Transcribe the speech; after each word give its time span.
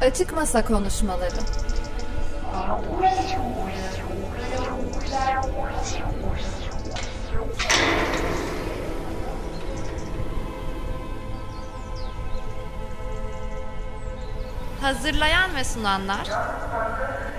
Açık 0.00 0.32
Masa 0.32 0.64
Konuşmaları. 0.64 1.34
Hazırlayan 14.80 15.56
ve 15.56 15.64
sunanlar 15.64 16.28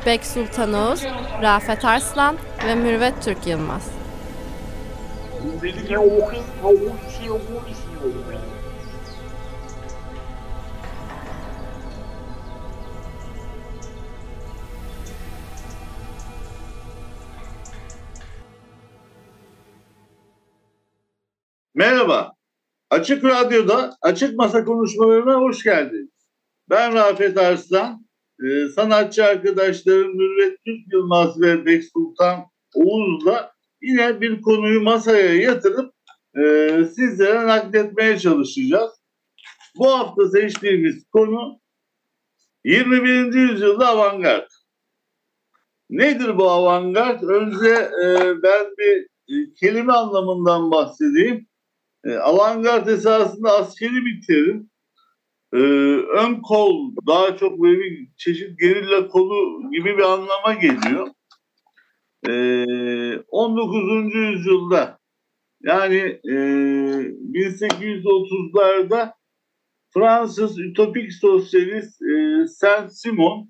Bek 0.06 0.26
Sultan 0.26 0.74
Oğuz, 0.74 1.04
Rafet 1.42 1.86
Arslan 1.86 2.38
ve 2.66 2.76
Mürvet 2.76 3.24
Türk 3.24 3.48
Yılmaz. 3.48 3.88
Merhaba. 21.80 22.34
Açık 22.90 23.26
Radyo'da 23.26 23.98
Açık 24.02 24.36
Masa 24.36 24.66
konuşmalarına 24.66 25.36
hoş 25.36 25.64
geldiniz. 25.64 26.10
Ben 26.70 26.94
Rafet 26.94 27.38
Arslan. 27.38 28.06
Ee, 28.44 28.68
sanatçı 28.68 29.26
arkadaşlarım 29.26 30.18
Mürvet 30.18 30.58
Türk 30.66 30.94
Yılmaz 30.94 31.42
ve 31.42 31.66
Bek 31.66 31.84
Sultan 31.94 32.46
Oğuz'la 32.76 33.52
yine 33.82 34.22
bir 34.22 34.42
konuyu 34.42 34.82
masaya 34.82 35.34
yatırıp 35.34 35.94
e, 36.38 36.44
sizlere 36.96 37.48
nakletmeye 37.48 38.20
çalışacağız. 38.20 38.92
Bu 39.78 39.92
hafta 39.92 40.30
seçtiğimiz 40.30 41.06
konu 41.12 41.60
21. 42.66 43.34
yüzyılda 43.34 43.88
avantgard. 43.88 44.50
Nedir 45.90 46.38
bu 46.38 46.50
avantgard? 46.50 47.22
Önce 47.22 47.90
e, 48.04 48.34
ben 48.44 48.66
bir 48.78 49.08
e, 49.30 49.54
kelime 49.54 49.94
anlamından 49.94 50.72
bahsedeyim. 50.72 51.49
E, 52.06 52.14
avantgard 52.14 52.88
esasında 52.88 53.58
askeri 53.58 54.06
bir 54.06 54.22
terim. 54.28 54.70
E, 55.54 55.58
ön 56.20 56.42
kol 56.42 56.96
daha 57.08 57.38
çok 57.38 57.62
böyle 57.62 57.80
bir 57.80 58.10
çeşit 58.18 58.60
gerilla 58.60 59.08
kolu 59.08 59.72
gibi 59.72 59.98
bir 59.98 60.04
anlama 60.04 60.54
geliyor. 60.54 61.08
E, 62.28 62.34
19. 63.28 64.16
yüzyılda 64.16 65.00
yani 65.64 66.20
e, 66.24 66.34
1830'larda 67.34 69.14
Fransız 69.94 70.60
ütopik 70.60 71.14
sosyalist 71.14 72.02
e, 72.02 72.48
Saint-Simon 72.48 73.50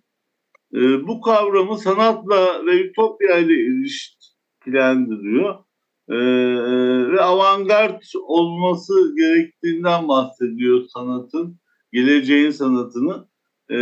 e, 0.74 1.08
bu 1.08 1.22
kavramı 1.22 1.78
sanatla 1.78 2.66
ve 2.66 2.82
ütopya 2.82 3.38
ile 3.38 3.54
ilişkilendiriyor. 3.54 5.56
E, 6.10 6.16
avantgard 7.30 8.02
olması 8.24 9.16
gerektiğinden 9.16 10.08
bahsediyor 10.08 10.84
sanatın, 10.94 11.60
geleceğin 11.94 12.52
sanatını. 12.52 13.28
E, 13.72 13.80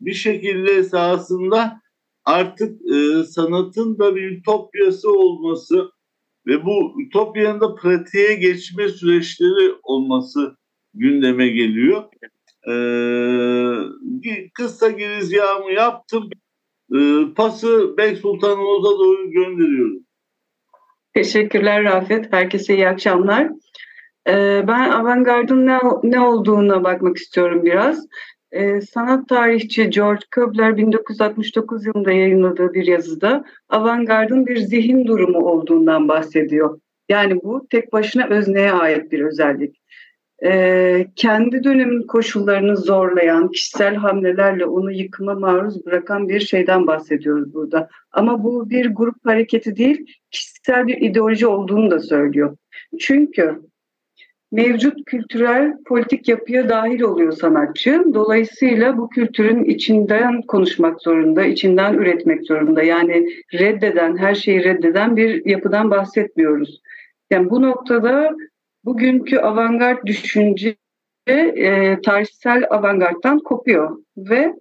bir 0.00 0.14
şekilde 0.14 0.72
esasında 0.72 1.80
artık 2.24 2.80
e, 2.92 3.24
sanatın 3.24 3.98
da 3.98 4.16
bir 4.16 4.30
ütopyası 4.30 5.12
olması 5.12 5.90
ve 6.46 6.64
bu 6.64 7.02
ütopyanın 7.02 7.60
da 7.60 7.74
pratiğe 7.74 8.34
geçme 8.34 8.88
süreçleri 8.88 9.74
olması 9.82 10.56
gündeme 10.94 11.48
geliyor. 11.48 12.04
Ee, 12.68 14.48
kısa 14.54 14.90
girizgahımı 14.90 15.72
yaptım. 15.72 16.30
Ee, 16.94 17.22
pası 17.36 17.94
Bey 17.98 18.16
Sultan 18.16 18.58
Oğuz'a 18.58 18.98
doğru 18.98 19.30
gönderiyorum. 19.30 20.05
Teşekkürler 21.16 21.84
Rafet. 21.84 22.32
Herkese 22.32 22.74
iyi 22.74 22.88
akşamlar. 22.88 23.48
Ee, 24.28 24.64
ben 24.68 24.90
avantgardın 24.90 25.66
ne, 25.66 25.78
ne 26.02 26.20
olduğuna 26.20 26.84
bakmak 26.84 27.16
istiyorum 27.16 27.64
biraz. 27.64 28.06
Ee, 28.52 28.80
sanat 28.80 29.28
tarihçi 29.28 29.90
George 29.90 30.20
Köbler 30.30 30.76
1969 30.76 31.86
yılında 31.86 32.12
yayınladığı 32.12 32.74
bir 32.74 32.86
yazıda 32.86 33.44
avantgardın 33.68 34.46
bir 34.46 34.56
zihin 34.56 35.06
durumu 35.06 35.38
olduğundan 35.38 36.08
bahsediyor. 36.08 36.80
Yani 37.08 37.42
bu 37.42 37.66
tek 37.70 37.92
başına 37.92 38.26
özneye 38.26 38.72
ait 38.72 39.12
bir 39.12 39.20
özellik 39.20 39.80
e, 40.44 41.06
kendi 41.16 41.64
dönemin 41.64 42.02
koşullarını 42.02 42.76
zorlayan, 42.76 43.50
kişisel 43.50 43.94
hamlelerle 43.94 44.66
onu 44.66 44.92
yıkıma 44.92 45.34
maruz 45.34 45.86
bırakan 45.86 46.28
bir 46.28 46.40
şeyden 46.40 46.86
bahsediyoruz 46.86 47.54
burada. 47.54 47.88
Ama 48.12 48.44
bu 48.44 48.70
bir 48.70 48.86
grup 48.86 49.26
hareketi 49.26 49.76
değil, 49.76 50.06
kişisel 50.30 50.86
bir 50.86 51.00
ideoloji 51.00 51.46
olduğunu 51.46 51.90
da 51.90 52.00
söylüyor. 52.00 52.56
Çünkü 53.00 53.60
mevcut 54.52 55.04
kültürel 55.04 55.72
politik 55.86 56.28
yapıya 56.28 56.68
dahil 56.68 57.00
oluyor 57.00 57.32
sanatçı. 57.32 58.04
Dolayısıyla 58.14 58.98
bu 58.98 59.08
kültürün 59.08 59.64
içinden 59.64 60.42
konuşmak 60.42 61.02
zorunda, 61.02 61.44
içinden 61.44 61.94
üretmek 61.94 62.46
zorunda. 62.46 62.82
Yani 62.82 63.28
reddeden, 63.54 64.16
her 64.16 64.34
şeyi 64.34 64.64
reddeden 64.64 65.16
bir 65.16 65.46
yapıdan 65.46 65.90
bahsetmiyoruz. 65.90 66.80
Yani 67.30 67.50
bu 67.50 67.62
noktada 67.62 68.36
bugünkü 68.86 69.38
avantgard 69.38 70.06
düşünce 70.06 70.76
e, 71.26 72.00
tarihsel 72.00 72.66
avantgardtan 72.70 73.38
kopuyor 73.38 73.98
ve 74.16 74.54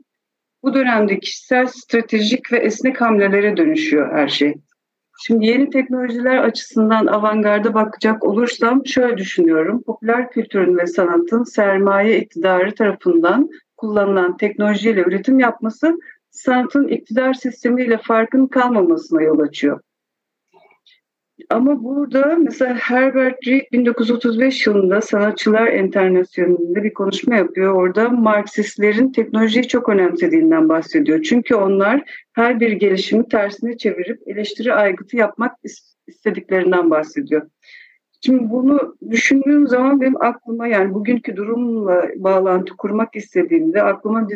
bu 0.64 0.74
dönemde 0.74 1.20
kişisel, 1.20 1.68
stratejik 1.68 2.52
ve 2.52 2.58
esnek 2.58 3.02
hamlelere 3.02 3.58
dönüşüyor 3.58 4.12
her 4.14 4.28
şey. 4.28 4.56
Şimdi 5.26 5.46
yeni 5.46 5.70
teknolojiler 5.70 6.38
açısından 6.38 7.06
avantgarda 7.06 7.74
bakacak 7.74 8.24
olursam 8.24 8.86
şöyle 8.86 9.18
düşünüyorum. 9.18 9.84
Popüler 9.84 10.32
kültürün 10.32 10.78
ve 10.78 10.88
sanatın 10.88 11.44
sermaye 11.44 12.20
iktidarı 12.20 12.76
tarafından 12.76 13.50
kullanılan 13.78 14.38
teknolojiyle 14.38 15.02
üretim 15.02 15.40
yapması 15.40 16.00
sanatın 16.32 16.88
iktidar 16.88 17.34
sistemiyle 17.34 17.98
farkın 17.98 18.48
kalmamasına 18.48 19.22
yol 19.22 19.40
açıyor. 19.40 19.80
Ama 21.50 21.84
burada 21.84 22.36
mesela 22.36 22.76
Herbert 22.76 23.48
Reed 23.48 23.72
1935 23.72 24.68
yılında 24.68 25.02
Sanatçılar 25.02 25.68
Enternasyonel'de 25.68 26.84
bir 26.84 26.94
konuşma 26.94 27.36
yapıyor. 27.36 27.74
Orada 27.74 28.10
Marksistlerin 28.10 29.12
teknolojiyi 29.12 29.68
çok 29.68 29.90
önemsediğinden 29.90 30.70
bahsediyor. 30.70 31.22
Çünkü 31.22 31.56
onlar 31.56 32.04
her 32.34 32.60
bir 32.60 32.72
gelişimi 32.72 33.28
tersine 33.28 33.78
çevirip 33.78 34.22
eleştiri 34.28 34.74
aygıtı 34.74 35.18
yapmak 35.18 35.58
istediklerinden 36.08 36.90
bahsediyor. 36.90 37.42
Şimdi 38.26 38.50
bunu 38.50 38.98
düşündüğüm 39.10 39.68
zaman 39.68 40.02
benim 40.02 40.22
aklıma 40.22 40.68
yani 40.68 40.94
bugünkü 40.94 41.36
durumla 41.36 42.10
bağlantı 42.16 42.78
kurmak 42.78 43.16
istediğimde 43.16 43.84
aklıma 43.84 44.28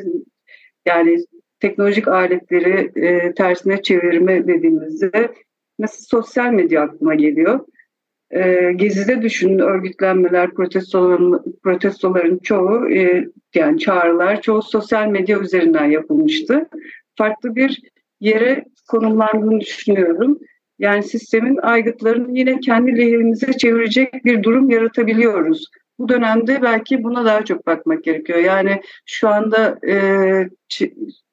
yani 0.86 1.18
teknolojik 1.60 2.08
aletleri 2.08 2.92
e, 2.96 3.34
tersine 3.34 3.82
çevirme 3.82 4.48
dediğimizde 4.48 5.30
Mesela 5.80 6.06
sosyal 6.10 6.52
medya 6.52 6.82
aklıma 6.82 7.16
geliyor. 7.16 7.60
E, 8.32 8.72
Gezi'de 8.76 9.22
düşünün 9.22 9.60
örgütlenmeler, 9.60 10.52
protestoların, 10.52 11.60
protestoların 11.64 12.38
çoğu 12.38 12.90
e, 12.90 13.28
yani 13.56 13.80
çağrılar 13.80 14.42
çoğu 14.42 14.62
sosyal 14.62 15.08
medya 15.08 15.40
üzerinden 15.40 15.86
yapılmıştı. 15.86 16.70
Farklı 17.18 17.56
bir 17.56 17.82
yere 18.20 18.66
konumlandığını 18.88 19.60
düşünüyorum. 19.60 20.40
Yani 20.80 21.04
sistemin 21.04 21.58
aygıtlarını 21.58 22.38
yine 22.38 22.60
kendi 22.60 22.98
lehimize 22.98 23.54
çevirecek 23.54 24.26
bir 24.26 24.44
durum 24.44 24.70
yaratabiliyoruz. 24.70 25.66
Bu 26.00 26.10
dönemde 26.10 26.62
belki 26.62 27.04
buna 27.04 27.26
daha 27.26 27.46
çok 27.46 27.68
bakmak 27.68 28.04
gerekiyor. 28.04 28.40
Yani 28.40 28.82
şu 29.06 29.30
anda 29.30 29.80
e, 29.88 29.96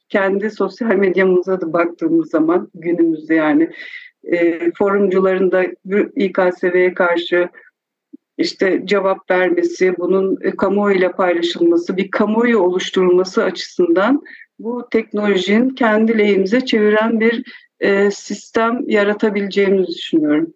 kendi 0.08 0.50
sosyal 0.50 0.94
medyamıza 0.94 1.60
da 1.60 1.72
baktığımız 1.72 2.30
zaman 2.30 2.70
günümüzde 2.74 3.34
yani 3.34 3.70
e, 4.32 4.70
forumcuların 4.78 5.52
da 5.52 5.64
İKSV'ye 6.16 6.94
karşı 6.94 7.48
işte 8.38 8.82
cevap 8.84 9.30
vermesi, 9.30 9.94
bunun 9.98 10.38
e, 10.42 10.50
kamuoyuyla 10.50 11.12
paylaşılması, 11.12 11.96
bir 11.96 12.10
kamuoyu 12.10 12.58
oluşturulması 12.58 13.44
açısından 13.44 14.22
bu 14.58 14.88
teknolojinin 14.90 15.70
kendi 15.70 16.18
lehimize 16.18 16.64
çeviren 16.64 17.20
bir 17.20 17.44
e, 17.80 18.10
sistem 18.10 18.88
yaratabileceğimizi 18.88 19.92
düşünüyorum. 19.92 20.54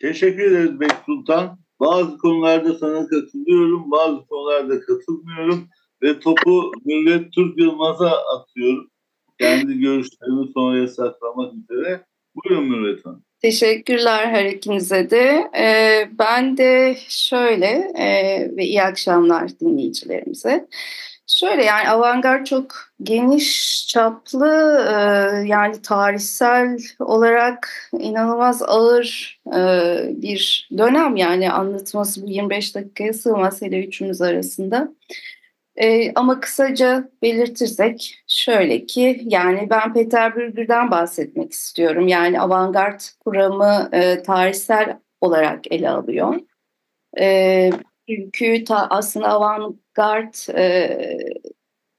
Teşekkür 0.00 0.42
ederiz 0.42 0.80
Bek 0.80 0.92
Sultan. 1.06 1.58
Bazı 1.80 2.18
konularda 2.18 2.74
sana 2.74 3.06
katılıyorum, 3.06 3.90
bazı 3.90 4.26
konularda 4.26 4.80
katılmıyorum 4.80 5.68
ve 6.02 6.18
topu 6.18 6.72
Millet 6.84 7.32
Türk 7.32 7.58
Yılmaz'a 7.58 8.10
atıyorum 8.10 8.91
kendi 9.42 9.78
görüşlerimi 9.78 10.46
sonraya 10.54 10.88
saklamak 10.88 11.52
üzere. 11.54 12.00
Buyurun 12.34 12.68
Mürvet. 12.68 13.04
Teşekkürler 13.42 14.26
her 14.26 14.44
ikinize 14.44 15.10
de. 15.10 15.50
Ee, 15.58 16.08
ben 16.18 16.56
de 16.56 16.96
şöyle 17.08 17.92
e, 17.98 18.06
ve 18.56 18.64
iyi 18.64 18.82
akşamlar 18.82 19.60
dinleyicilerimize. 19.60 20.66
Şöyle 21.26 21.64
yani 21.64 21.88
avantgard 21.88 22.46
çok 22.46 22.74
geniş 23.02 23.86
çaplı 23.88 24.46
e, 24.88 24.94
yani 25.48 25.82
tarihsel 25.82 26.78
olarak 26.98 27.90
inanılmaz 27.98 28.62
ağır 28.62 29.40
e, 29.46 29.60
bir 30.22 30.68
dönem 30.78 31.16
yani 31.16 31.50
anlatması 31.50 32.22
bu 32.22 32.30
25 32.30 32.74
dakikaya 32.74 33.12
sığmaz 33.12 33.62
hele 33.62 33.86
üçümüz 33.86 34.22
arasında. 34.22 34.88
E, 35.76 36.12
ama 36.14 36.40
kısaca 36.40 37.10
belirtirsek 37.22 38.14
şöyle 38.26 38.86
ki 38.86 39.20
yani 39.24 39.66
ben 39.70 39.92
Peter 39.94 40.36
Bürger'den 40.36 40.90
bahsetmek 40.90 41.52
istiyorum. 41.52 42.08
Yani 42.08 42.40
avantgard 42.40 43.00
kuramı 43.20 43.88
e, 43.92 44.22
tarihsel 44.22 44.98
olarak 45.20 45.72
ele 45.72 45.90
alıyor. 45.90 46.40
E, 47.20 47.70
çünkü 48.08 48.64
ta, 48.64 48.86
aslında 48.90 49.28
avantgard 49.28 50.34
e, 50.58 50.98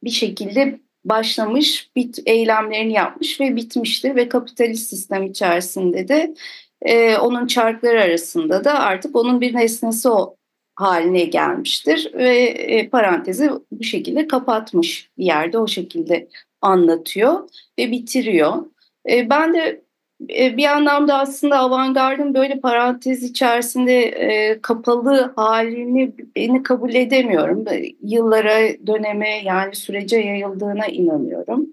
bir 0.03 0.09
şekilde 0.09 0.79
başlamış, 1.05 1.91
bit, 1.95 2.19
eylemlerini 2.25 2.93
yapmış 2.93 3.39
ve 3.41 3.55
bitmiştir 3.55 4.15
ve 4.15 4.29
kapitalist 4.29 4.89
sistem 4.89 5.23
içerisinde 5.23 6.07
de 6.07 6.33
e, 6.81 7.17
onun 7.17 7.47
çarkları 7.47 8.01
arasında 8.01 8.63
da 8.63 8.79
artık 8.79 9.15
onun 9.15 9.41
bir 9.41 9.55
nesnesi 9.55 10.09
o 10.09 10.35
haline 10.75 11.23
gelmiştir 11.23 12.11
ve 12.13 12.37
e, 12.45 12.89
parantezi 12.89 13.49
bu 13.71 13.83
şekilde 13.83 14.27
kapatmış 14.27 15.09
bir 15.17 15.25
yerde 15.25 15.57
o 15.57 15.67
şekilde 15.67 16.27
anlatıyor 16.61 17.49
ve 17.79 17.91
bitiriyor. 17.91 18.65
E, 19.09 19.29
ben 19.29 19.53
de 19.53 19.81
e, 20.29 20.57
bir 20.57 20.65
anlamda 20.65 21.19
aslında 21.19 21.59
avantgardın 21.59 22.33
böyle 22.33 22.59
parantez 22.59 23.23
içerisinde 23.23 24.01
e, 24.01 24.61
kapalı 24.61 25.33
halini 25.35 26.11
beni 26.35 26.63
kabul 26.63 26.93
edemiyorum. 26.93 27.65
Yıllara, 28.01 28.87
döneme 28.87 29.43
yani 29.43 29.75
sürece 29.75 30.17
yayıldığına 30.17 30.85
inanıyorum. 30.85 31.67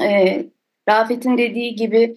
E, 0.00 0.44
Rafet'in 0.88 1.38
dediği 1.38 1.74
gibi 1.74 2.16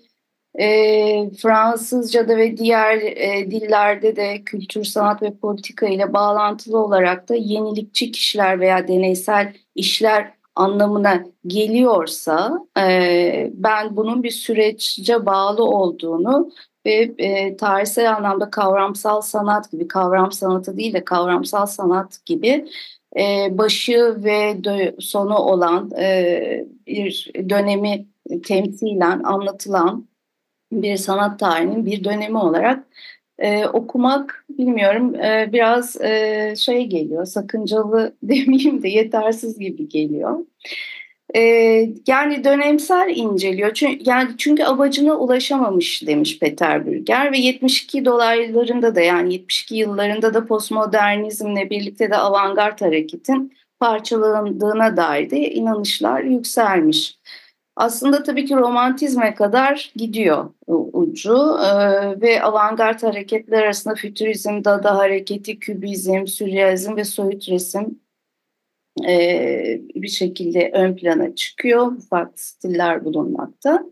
e, 0.59 1.29
Fransızca'da 1.41 2.38
ve 2.38 2.57
diğer 2.57 2.97
e, 2.97 3.51
dillerde 3.51 4.15
de 4.15 4.44
kültür, 4.45 4.83
sanat 4.83 5.21
ve 5.21 5.33
politika 5.38 5.88
ile 5.88 6.13
bağlantılı 6.13 6.77
olarak 6.77 7.29
da 7.29 7.35
yenilikçi 7.35 8.11
kişiler 8.11 8.59
veya 8.59 8.88
deneysel 8.88 9.53
işler 9.75 10.33
anlamına 10.55 11.23
geliyorsa 11.47 12.59
e, 12.79 13.51
ben 13.53 13.95
bunun 13.95 14.23
bir 14.23 14.31
süreçce 14.31 15.25
bağlı 15.25 15.63
olduğunu 15.63 16.51
ve 16.85 17.13
e, 17.17 17.57
tarihsel 17.57 18.15
anlamda 18.15 18.49
kavramsal 18.49 19.21
sanat 19.21 19.71
gibi, 19.71 19.88
kavram 19.88 20.31
sanatı 20.31 20.77
değil 20.77 20.94
de 20.94 21.06
kavramsal 21.06 21.65
sanat 21.65 22.25
gibi 22.25 22.67
e, 23.19 23.47
başı 23.57 24.15
ve 24.23 24.61
sonu 24.99 25.35
olan 25.35 25.91
e, 25.99 26.65
bir 26.88 27.31
dönemi 27.49 28.06
temsilen 28.44 29.23
anlatılan 29.23 30.07
bir 30.81 30.97
sanat 30.97 31.39
tarihinin 31.39 31.85
bir 31.85 32.03
dönemi 32.03 32.37
olarak 32.37 32.83
e, 33.39 33.65
okumak 33.65 34.45
bilmiyorum 34.49 35.15
e, 35.15 35.49
biraz 35.53 36.01
e, 36.01 36.53
şey 36.57 36.85
geliyor 36.85 37.25
sakıncalı 37.25 38.15
demeyeyim 38.23 38.83
de 38.83 38.89
yetersiz 38.89 39.59
gibi 39.59 39.89
geliyor. 39.89 40.39
E, 41.35 41.41
yani 42.07 42.43
dönemsel 42.43 43.13
inceliyor 43.15 43.73
çünkü 43.73 44.09
yani 44.09 44.29
çünkü 44.37 44.63
amacına 44.63 45.15
ulaşamamış 45.15 46.07
demiş 46.07 46.39
Peter 46.39 46.85
Bürger 46.85 47.31
ve 47.31 47.37
72 47.37 48.05
dolaylarında 48.05 48.95
da 48.95 49.01
yani 49.01 49.33
72 49.33 49.75
yıllarında 49.75 50.33
da 50.33 50.45
postmodernizmle 50.45 51.69
birlikte 51.69 52.09
de 52.09 52.17
avantgard 52.17 52.81
hareketin 52.81 53.53
parçalandığına 53.79 54.97
dair 54.97 55.29
de 55.29 55.51
inanışlar 55.51 56.21
yükselmiş. 56.21 57.17
Aslında 57.75 58.23
tabii 58.23 58.45
ki 58.45 58.55
romantizme 58.55 59.35
kadar 59.35 59.91
gidiyor 59.95 60.49
ucu 60.67 61.57
ee, 61.59 62.21
ve 62.21 62.43
avantgard 62.43 63.03
hareketler 63.03 63.63
arasında 63.63 63.95
fütürizm, 63.95 64.63
dada 64.63 64.97
hareketi, 64.97 65.59
kübizm, 65.59 66.27
sürrealizm 66.27 66.95
ve 66.95 67.03
soyut 67.03 67.49
resim 67.49 67.99
e, 69.07 69.81
bir 69.95 70.07
şekilde 70.07 70.71
ön 70.73 70.95
plana 70.95 71.35
çıkıyor. 71.35 72.01
Farklı 72.09 72.37
stiller 72.37 73.05
bulunmakta. 73.05 73.83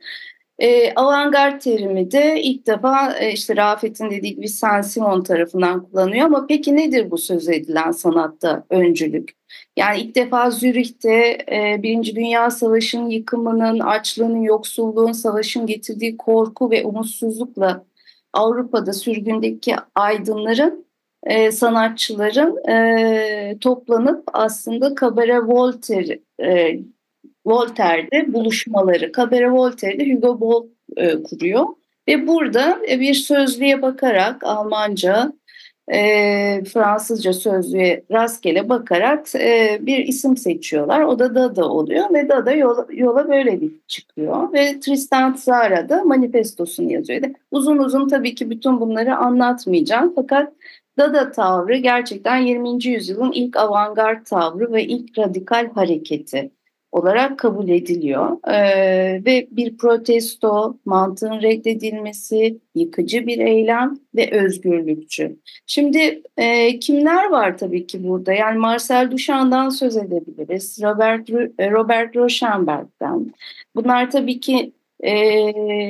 E, 0.60 0.94
avantgard 0.94 1.62
terimi 1.62 2.12
de 2.12 2.42
ilk 2.42 2.68
defa 2.68 3.18
e, 3.18 3.32
işte 3.32 3.56
Rafet'in 3.56 4.10
dediği 4.10 4.36
gibi 4.36 4.50
Saint-Simon 4.50 5.24
tarafından 5.24 5.84
kullanıyor 5.84 6.26
ama 6.26 6.46
peki 6.48 6.76
nedir 6.76 7.12
bu 7.12 7.18
söz 7.18 7.50
edilen 7.50 7.92
sanatta 7.92 8.64
öncülük? 8.70 9.41
Yani 9.78 10.00
ilk 10.00 10.16
defa 10.16 10.52
Zürih'te 10.52 11.38
e, 11.52 11.80
Birinci 11.84 12.16
Dünya 12.16 12.50
Savaşı'nın 12.50 13.10
yıkımının, 13.10 13.80
açlığın, 13.80 14.42
yoksulluğun, 14.42 15.12
savaşın 15.12 15.66
getirdiği 15.66 16.18
korku 16.18 16.72
ve 16.72 16.86
umutsuzlukla 16.86 17.86
Avrupa'da 18.34 18.94
sürgündeki 18.94 19.76
aydınların, 19.96 20.86
e, 21.24 21.52
sanatçıların 21.52 22.70
e, 22.70 23.58
toplanıp 23.62 24.24
aslında 24.34 24.96
Kabare 24.96 25.40
Voltaire, 25.40 26.20
e, 26.44 26.80
Voltaire'de 27.46 28.34
buluşmaları. 28.34 29.12
Kabare 29.12 29.52
Voltaire'de 29.52 30.14
Hugo 30.14 30.40
Boll 30.40 30.68
e, 30.98 31.24
kuruyor. 31.24 31.66
Ve 32.08 32.28
burada 32.28 32.80
e, 32.90 33.00
bir 33.00 33.14
sözlüğe 33.14 33.82
bakarak 33.82 34.44
Almanca, 34.44 35.34
e, 35.92 36.64
Fransızca 36.64 37.34
sözlüğe 37.34 38.04
rastgele 38.12 38.70
bakarak 38.70 39.36
e, 39.36 39.80
bir 39.82 39.98
isim 39.98 40.38
seçiyorlar. 40.38 41.02
O 41.02 41.20
da 41.20 41.36
Dada 41.36 41.70
oluyor 41.70 42.14
ve 42.14 42.30
Dada 42.30 42.52
yola, 42.52 42.88
yola 42.90 43.30
böyle 43.30 43.62
bir 43.62 43.72
çıkıyor. 43.88 44.54
Ve 44.54 44.80
Tristan 44.80 45.36
Tzara 45.36 45.90
da 45.90 46.04
manifestosunu 46.04 46.92
yazıyor. 46.92 47.22
Uzun 47.52 47.78
uzun 47.78 48.08
tabii 48.08 48.36
ki 48.36 48.50
bütün 48.50 48.80
bunları 48.80 49.16
anlatmayacağım. 49.16 50.14
Fakat 50.16 50.54
Dada 50.98 51.32
tavrı 51.32 51.78
gerçekten 51.78 52.38
20. 52.38 52.86
yüzyılın 52.86 53.32
ilk 53.32 53.58
avantgard 53.58 54.26
tavrı 54.26 54.74
ve 54.74 54.84
ilk 54.84 55.18
radikal 55.18 55.70
hareketi 55.74 56.52
olarak 56.92 57.40
kabul 57.40 57.70
ediliyor 57.70 58.38
ee, 58.48 59.26
ve 59.26 59.48
bir 59.52 59.78
protesto, 59.78 60.78
mantığın 60.86 61.42
reddedilmesi, 61.42 62.60
yıkıcı 62.76 63.28
bir 63.28 63.38
eylem 63.38 63.98
ve 64.16 64.32
özgürlükçü. 64.32 65.40
Şimdi 65.68 66.22
e, 66.38 66.80
kimler 66.80 67.30
var 67.30 67.58
tabii 67.58 67.88
ki 67.88 68.08
burada? 68.08 68.34
Yani 68.34 68.58
Marcel 68.58 69.12
Duchamp'dan 69.12 69.70
söz 69.70 69.98
edebiliriz, 69.98 70.80
Robert 70.84 71.30
Robert 71.72 72.16
Rauschenberg'den. 72.16 73.34
Bunlar 73.76 74.12
tabii 74.12 74.40
ki 74.40 74.74
e, 75.00 75.12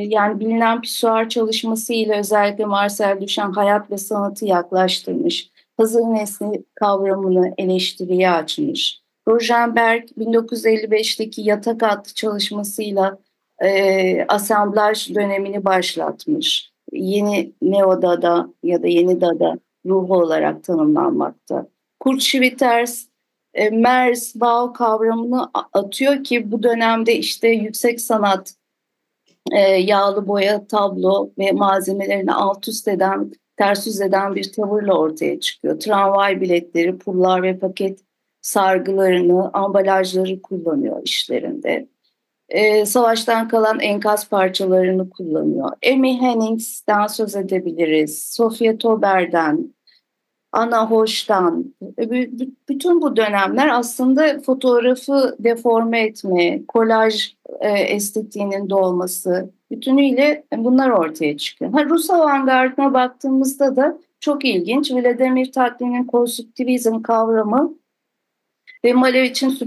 yani 0.08 0.40
bilinen 0.40 0.82
pisuar 0.82 1.30
çalışması 1.30 1.94
ile 1.94 2.20
özellikle 2.20 2.66
Marcel 2.66 3.22
Duchamp 3.22 3.58
hayat 3.58 3.92
ve 3.92 3.98
sanatı 3.98 4.46
yaklaştırmış, 4.46 5.50
hazır 5.78 6.02
nesne 6.02 6.52
kavramını 6.76 7.54
eleştiriye 7.58 8.30
açmış 8.30 9.01
Rosenberg 9.28 10.04
1955'teki 10.18 11.42
yatak 11.42 11.84
adlı 11.84 12.14
çalışmasıyla 12.14 13.18
e, 13.64 14.26
asamblaj 14.28 15.16
dönemini 15.16 15.66
başlatmış. 15.66 16.72
Yeni 16.92 17.52
Neodada 17.62 18.50
ya 18.64 18.84
da 18.84 18.88
Yeni 18.88 19.22
Dada 19.22 19.58
ruhu 19.86 20.14
olarak 20.14 20.64
tanımlanmakta. 20.64 21.68
Kurt 22.00 22.22
Schwitters 22.22 23.06
e, 23.54 23.70
Mers 23.70 24.36
Bau 24.36 24.74
kavramını 24.74 25.50
atıyor 25.74 26.24
ki 26.24 26.52
bu 26.52 26.64
dönemde 26.64 27.16
işte 27.16 27.48
yüksek 27.48 28.02
sanat, 28.02 28.54
e, 29.52 29.60
yağlı 29.60 30.28
boya, 30.28 30.68
tablo 30.68 31.32
ve 31.38 31.52
malzemelerini 31.52 32.34
alt 32.34 32.68
üst 32.68 32.88
eden, 32.88 33.32
ters 33.58 33.88
yüz 33.88 34.02
eden 34.02 34.36
bir 34.36 34.52
tavırla 34.52 34.94
ortaya 34.94 35.40
çıkıyor. 35.40 35.80
Tramvay 35.80 36.42
biletleri, 36.42 36.98
pullar 36.98 37.44
ve 37.44 37.60
paket 37.60 38.00
sargılarını, 38.42 39.50
ambalajları 39.54 40.42
kullanıyor 40.42 41.02
işlerinde. 41.04 41.88
E, 42.50 42.86
savaştan 42.86 43.48
kalan 43.48 43.80
enkaz 43.80 44.30
parçalarını 44.30 45.10
kullanıyor. 45.10 45.70
Amy 45.92 46.22
Hennings'ten 46.22 47.08
söz 47.08 47.36
edebiliriz. 47.36 48.24
Sofia 48.24 48.78
Tober'den, 48.78 49.74
Anna 50.52 50.92
Hoş'tan. 50.92 51.74
E, 52.00 52.12
bütün 52.70 53.02
bu 53.02 53.16
dönemler 53.16 53.68
aslında 53.68 54.40
fotoğrafı 54.40 55.36
deforme 55.40 56.02
etme, 56.02 56.66
kolaj 56.68 57.36
e, 57.60 57.70
estetiğinin 57.70 58.70
doğması, 58.70 59.50
bütünüyle 59.72 60.44
bunlar 60.58 60.90
ortaya 60.90 61.38
çıkıyor. 61.38 61.72
Ha, 61.72 61.86
Rus 61.86 62.10
avantgardına 62.10 62.94
baktığımızda 62.94 63.76
da 63.76 63.98
çok 64.20 64.46
ilginç. 64.46 64.92
Vladimir 64.92 65.52
Tatlin'in 65.52 66.04
konstruktivizm 66.04 67.02
kavramı 67.02 67.81
ve 68.86 68.94
Malev 68.94 69.24
için 69.24 69.58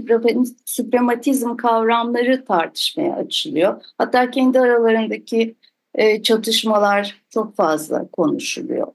süprematizm 0.65 1.55
kavramları 1.55 2.45
tartışmaya 2.45 3.15
açılıyor. 3.15 3.81
Hatta 3.97 4.31
kendi 4.31 4.59
aralarındaki 4.59 5.55
e, 5.95 6.23
çatışmalar 6.23 7.21
çok 7.29 7.55
fazla 7.55 8.07
konuşuluyor. 8.07 8.87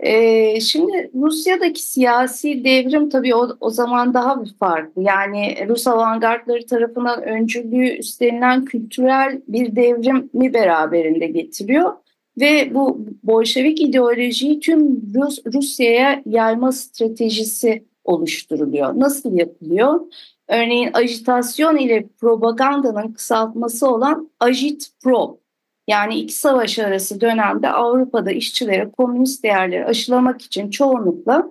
Ee, 0.00 0.60
şimdi 0.60 1.10
Rusya'daki 1.14 1.82
siyasi 1.82 2.64
devrim 2.64 3.08
tabii 3.08 3.34
o, 3.34 3.48
o 3.60 3.70
zaman 3.70 4.14
daha 4.14 4.44
bir 4.44 4.54
farklı. 4.58 5.02
Yani 5.02 5.68
Rus 5.68 5.86
avantgardları 5.86 6.66
tarafından 6.66 7.22
öncülüğü 7.22 7.98
üstlenilen 7.98 8.64
kültürel 8.64 9.40
bir 9.48 9.76
devrimi 9.76 10.54
beraberinde 10.54 11.26
getiriyor. 11.26 11.92
Ve 12.40 12.74
bu 12.74 13.06
Bolşevik 13.22 13.80
ideolojiyi 13.80 14.60
tüm 14.60 15.02
Rus, 15.14 15.38
Rusya'ya 15.54 16.22
yayma 16.26 16.72
stratejisi 16.72 17.84
oluşturuluyor. 18.04 19.00
Nasıl 19.00 19.32
yapılıyor? 19.32 20.00
Örneğin 20.48 20.90
ajitasyon 20.92 21.76
ile 21.76 22.06
propagandanın 22.20 23.12
kısaltması 23.12 23.90
olan 23.90 24.30
Agitprop 24.40 25.40
yani 25.88 26.14
iki 26.18 26.34
savaş 26.34 26.78
arası 26.78 27.20
dönemde 27.20 27.68
Avrupa'da 27.68 28.30
işçilere 28.30 28.90
komünist 28.90 29.44
değerleri 29.44 29.84
aşılamak 29.84 30.42
için 30.42 30.70
çoğunlukla 30.70 31.48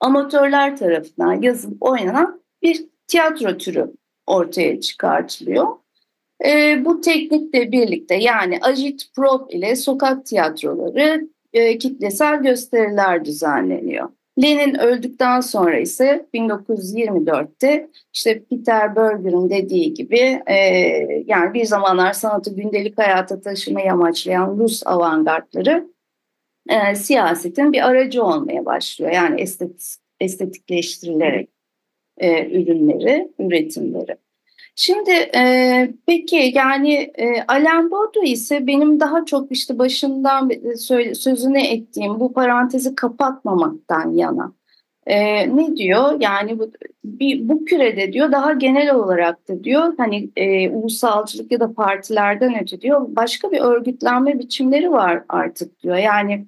amatörler 0.00 0.76
tarafından 0.76 1.42
yazılıp 1.42 1.82
oynanan 1.82 2.42
bir 2.62 2.84
tiyatro 3.06 3.58
türü 3.58 3.92
ortaya 4.26 4.80
çıkartılıyor. 4.80 5.66
E, 6.44 6.82
bu 6.84 7.00
teknikle 7.00 7.72
birlikte 7.72 8.14
yani 8.14 8.58
agitprop 8.62 9.54
ile 9.54 9.76
sokak 9.76 10.26
tiyatroları 10.26 11.28
e, 11.52 11.78
kitlesel 11.78 12.42
gösteriler 12.42 13.24
düzenleniyor. 13.24 14.08
Lenin 14.42 14.74
öldükten 14.74 15.40
sonra 15.40 15.78
ise 15.78 16.26
1924'te 16.34 17.90
işte 18.12 18.44
Peter 18.44 18.96
Berger'ın 18.96 19.50
dediği 19.50 19.94
gibi 19.94 20.42
e, 20.46 20.54
yani 21.26 21.54
bir 21.54 21.64
zamanlar 21.64 22.12
sanatı 22.12 22.54
gündelik 22.54 22.98
hayata 22.98 23.40
taşımayı 23.40 23.92
amaçlayan 23.92 24.58
Rus 24.58 24.82
avantgardları 24.86 25.88
e, 26.68 26.94
siyasetin 26.94 27.72
bir 27.72 27.88
aracı 27.88 28.24
olmaya 28.24 28.64
başlıyor. 28.64 29.12
Yani 29.12 29.40
estetik, 29.40 29.80
estetikleştirilerek 30.20 31.50
e, 32.18 32.46
ürünleri, 32.46 33.32
üretimleri. 33.38 34.16
Şimdi 34.80 35.10
e, 35.10 35.94
peki 36.06 36.52
yani 36.54 36.94
e, 37.14 37.42
Alain 37.48 37.90
Baudu 37.90 38.22
ise 38.24 38.66
benim 38.66 39.00
daha 39.00 39.24
çok 39.24 39.52
işte 39.52 39.78
başından 39.78 40.50
sözünü 41.14 41.60
ettiğim 41.60 42.20
bu 42.20 42.32
parantezi 42.32 42.94
kapatmamaktan 42.94 44.10
yana. 44.12 44.52
E, 45.06 45.16
ne 45.56 45.76
diyor? 45.76 46.20
Yani 46.20 46.58
bu, 46.58 46.70
bir, 47.04 47.48
bu 47.48 47.64
kürede 47.64 48.12
diyor 48.12 48.32
daha 48.32 48.52
genel 48.52 48.94
olarak 48.94 49.48
da 49.48 49.64
diyor 49.64 49.94
hani 49.96 50.30
e, 50.36 50.70
ulusalcılık 50.70 51.52
ya 51.52 51.60
da 51.60 51.72
partilerden 51.74 52.62
öte 52.62 52.80
diyor 52.80 53.06
başka 53.16 53.52
bir 53.52 53.60
örgütlenme 53.60 54.38
biçimleri 54.38 54.92
var 54.92 55.24
artık 55.28 55.80
diyor. 55.82 55.96
Yani 55.96 56.46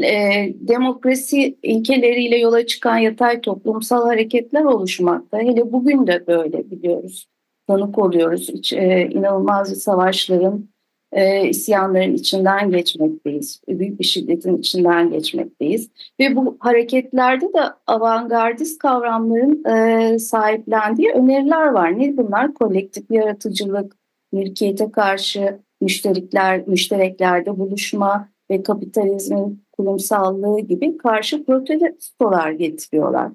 e, 0.00 0.54
demokrasi 0.60 1.58
ilkeleriyle 1.62 2.38
yola 2.38 2.66
çıkan 2.66 2.98
yatay 2.98 3.40
toplumsal 3.40 4.06
hareketler 4.06 4.64
oluşmakta. 4.64 5.38
Hele 5.38 5.72
bugün 5.72 6.06
de 6.06 6.26
böyle 6.26 6.70
biliyoruz. 6.70 7.26
Tanık 7.66 7.98
oluyoruz. 7.98 8.50
İç, 8.50 8.72
e, 8.72 9.08
inanılmaz 9.12 9.68
savaşların, 9.68 10.68
e, 11.12 11.48
isyanların 11.48 12.14
içinden 12.14 12.70
geçmekteyiz. 12.70 13.60
Büyük 13.68 14.00
bir 14.00 14.04
şiddetin 14.04 14.58
içinden 14.58 15.10
geçmekteyiz. 15.10 15.90
Ve 16.20 16.36
bu 16.36 16.56
hareketlerde 16.60 17.52
de 17.52 17.60
avantgardist 17.86 18.78
kavramların 18.78 19.64
e, 19.64 20.18
sahiplendiği 20.18 21.12
öneriler 21.12 21.66
var. 21.66 21.98
Ne 21.98 22.16
bunlar? 22.16 22.54
Kolektif 22.54 23.10
yaratıcılık, 23.10 23.96
mülkiyete 24.32 24.90
karşı 24.90 25.58
müşterikler, 25.80 26.68
müştereklerde 26.68 27.58
buluşma 27.58 28.28
ve 28.50 28.62
kapitalizmin 28.62 29.61
kurumsallığı 29.72 30.60
gibi 30.60 30.96
karşı 30.96 31.44
protestolar 31.44 32.50
getiriyorlar. 32.50 33.32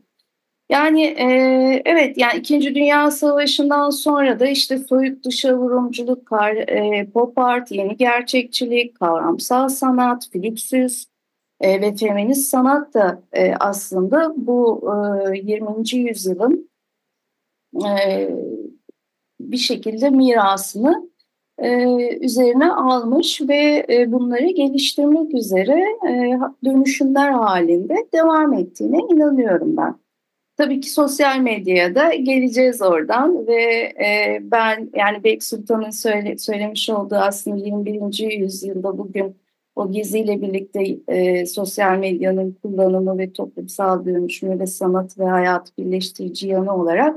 Yani 0.69 1.03
e, 1.03 1.25
evet 1.85 2.17
yani 2.17 2.39
İkinci 2.39 2.75
Dünya 2.75 3.11
Savaşı'ndan 3.11 3.89
sonra 3.89 4.39
da 4.39 4.47
işte 4.47 4.77
soyut 4.77 5.25
dışa 5.25 5.57
vurumculuk, 5.57 6.25
kar, 6.25 6.55
e, 6.55 7.09
pop 7.13 7.37
art, 7.37 7.71
yeni 7.71 7.97
gerçekçilik, 7.97 8.99
kavramsal 8.99 9.69
sanat, 9.69 10.29
flüksüz 10.33 11.05
e, 11.61 11.81
ve 11.81 11.95
feminist 11.95 12.49
sanat 12.49 12.93
da 12.93 13.23
e, 13.33 13.53
aslında 13.59 14.33
bu 14.37 14.91
e, 15.33 15.37
20. 15.37 15.67
yüzyılın 15.93 16.69
e, 17.85 18.29
bir 19.39 19.57
şekilde 19.57 20.09
mirasını 20.09 21.09
e, 21.57 21.85
üzerine 22.21 22.71
almış 22.71 23.41
ve 23.41 23.85
e, 23.89 24.11
bunları 24.11 24.47
geliştirmek 24.47 25.33
üzere 25.33 25.83
e, 26.09 26.39
dönüşümler 26.65 27.31
halinde 27.31 27.95
devam 28.13 28.53
ettiğine 28.53 28.97
inanıyorum 29.11 29.77
ben. 29.77 29.95
Tabii 30.57 30.79
ki 30.79 30.91
sosyal 30.91 31.39
medyaya 31.39 32.15
geleceğiz 32.15 32.81
oradan 32.81 33.47
ve 33.47 33.93
ben 34.41 34.89
yani 34.95 35.23
Bek 35.23 35.43
Sultan'ın 35.43 35.89
söyle, 35.89 36.37
söylemiş 36.37 36.89
olduğu 36.89 37.15
aslında 37.15 37.57
21. 37.57 38.31
yüzyılda 38.39 38.97
bugün 38.97 39.35
o 39.77 39.91
geziyle 39.91 40.41
birlikte 40.41 40.97
e, 41.07 41.45
sosyal 41.45 41.97
medyanın 41.97 42.57
kullanımı 42.61 43.17
ve 43.17 43.31
toplumsal 43.31 44.05
dönüşümü 44.05 44.59
ve 44.59 44.67
sanat 44.67 45.19
ve 45.19 45.25
hayat 45.25 45.77
birleştirici 45.77 46.47
yanı 46.47 46.75
olarak 46.75 47.15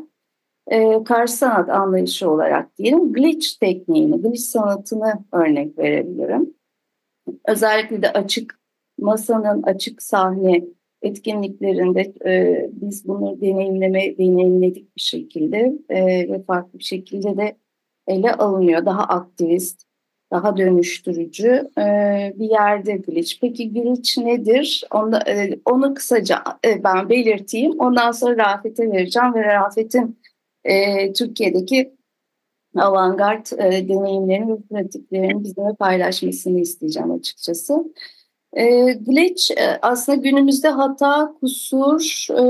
e, 0.71 1.05
karşı 1.05 1.33
sanat 1.33 1.69
anlayışı 1.69 2.31
olarak 2.31 2.79
diyelim 2.79 3.13
glitch 3.13 3.49
tekniğini, 3.61 4.23
glitch 4.23 4.41
sanatını 4.41 5.13
örnek 5.33 5.79
verebilirim. 5.79 6.55
Özellikle 7.49 8.03
de 8.03 8.13
açık 8.13 8.61
masanın 8.99 9.63
açık 9.63 10.03
sahne 10.03 10.65
etkinliklerinde 11.03 12.13
e, 12.27 12.67
biz 12.73 13.09
bunu 13.09 13.41
deneyimleme 13.41 14.19
deneyimledik 14.19 14.97
bir 14.97 15.01
şekilde 15.01 15.73
e, 15.89 16.05
ve 16.33 16.43
farklı 16.43 16.79
bir 16.79 16.85
şekilde 16.85 17.37
de 17.37 17.57
ele 18.07 18.33
alınıyor. 18.33 18.87
Daha 18.87 19.03
aktivist, 19.03 19.83
daha 20.33 20.57
dönüştürücü 20.57 21.71
e, 21.79 21.85
bir 22.39 22.51
yerde 22.51 22.93
glitch. 22.97 23.33
Peki 23.41 23.73
glitch 23.73 24.19
nedir? 24.19 24.85
Onu, 24.91 25.17
e, 25.27 25.61
onu 25.65 25.95
kısaca 25.95 26.37
e, 26.67 26.85
ben 26.85 27.09
belirteyim. 27.09 27.81
Ondan 27.81 28.13
sonra 28.13 28.37
Rafet'e 28.37 28.93
vereceğim 28.93 29.35
ve 29.35 29.45
Rafet'in 29.45 30.21
e, 30.65 31.13
Türkiye'deki 31.13 31.95
avantgard 32.77 33.47
e, 33.59 33.89
deneyimlerini 33.89 34.53
ve 34.53 34.59
pratiklerini 34.71 35.45
bizimle 35.45 35.75
paylaşmasını 35.75 36.61
isteyeceğim 36.61 37.11
açıkçası. 37.11 37.85
E, 38.53 38.93
glitch 38.93 39.51
aslında 39.83 40.19
günümüzde 40.19 40.69
hata, 40.69 41.35
kusur, 41.41 42.27
e, 42.31 42.43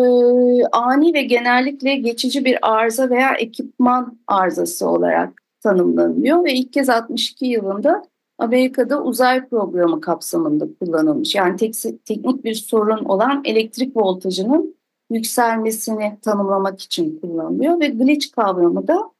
ani 0.72 1.14
ve 1.14 1.22
genellikle 1.22 1.96
geçici 1.96 2.44
bir 2.44 2.58
arıza 2.62 3.10
veya 3.10 3.34
ekipman 3.34 4.18
arızası 4.26 4.88
olarak 4.88 5.42
tanımlanıyor 5.62 6.44
ve 6.44 6.54
ilk 6.54 6.72
kez 6.72 6.88
62 6.88 7.46
yılında 7.46 8.02
Amerika'da 8.38 9.02
uzay 9.02 9.48
programı 9.48 10.00
kapsamında 10.00 10.68
kullanılmış. 10.80 11.34
Yani 11.34 11.56
tek, 11.56 11.74
teknik 12.04 12.44
bir 12.44 12.54
sorun 12.54 13.04
olan 13.04 13.42
elektrik 13.44 13.96
voltajının 13.96 14.74
yükselmesini 15.10 16.18
tanımlamak 16.22 16.80
için 16.80 17.20
kullanılıyor 17.20 17.80
ve 17.80 17.88
glitch 17.88 18.32
kavramı 18.36 18.88
da 18.88 19.10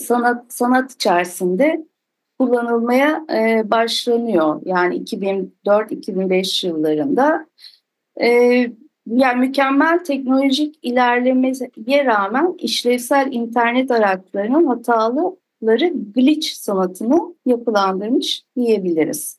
sanat 0.00 0.52
sanat 0.52 0.92
içerisinde 0.92 1.86
kullanılmaya 2.38 3.26
e, 3.32 3.70
başlanıyor. 3.70 4.60
Yani 4.64 5.04
2004-2005 5.04 6.66
yıllarında 6.66 7.46
e, 8.20 8.26
yani 9.06 9.40
mükemmel 9.40 10.04
teknolojik 10.04 10.78
ilerlemeye 10.82 12.04
rağmen 12.04 12.54
işlevsel 12.58 13.28
internet 13.32 13.90
araçlarının 13.90 14.66
hatalıları 14.66 15.92
glitch 16.14 16.48
sanatını 16.48 17.34
yapılandırmış 17.46 18.42
diyebiliriz. 18.56 19.38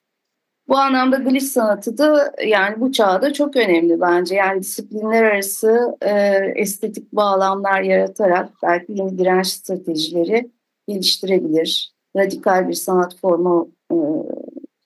Bu 0.70 0.78
anlamda 0.78 1.18
glitch 1.18 1.46
sanatı 1.46 1.98
da 1.98 2.34
yani 2.48 2.80
bu 2.80 2.92
çağda 2.92 3.34
çok 3.34 3.56
önemli 3.56 4.02
bence. 4.02 4.36
Yani 4.36 4.62
disiplinler 4.62 5.24
arası 5.24 5.98
e, 6.02 6.12
estetik 6.56 7.12
bağlamlar 7.14 7.82
yaratarak 7.82 8.50
belki 8.64 8.92
yeni 8.92 9.18
direnç 9.18 9.48
stratejileri 9.48 10.52
geliştirebilir. 10.88 11.94
Radikal 12.16 12.68
bir 12.68 12.74
sanat 12.74 13.16
formu 13.16 13.72
e, 13.92 13.96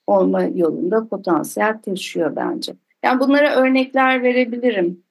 olma 0.06 0.42
yolunda 0.42 1.08
potansiyel 1.08 1.82
taşıyor 1.82 2.36
bence. 2.36 2.72
Yani 3.04 3.20
bunlara 3.20 3.54
örnekler 3.54 4.22
verebilirim. 4.22 5.04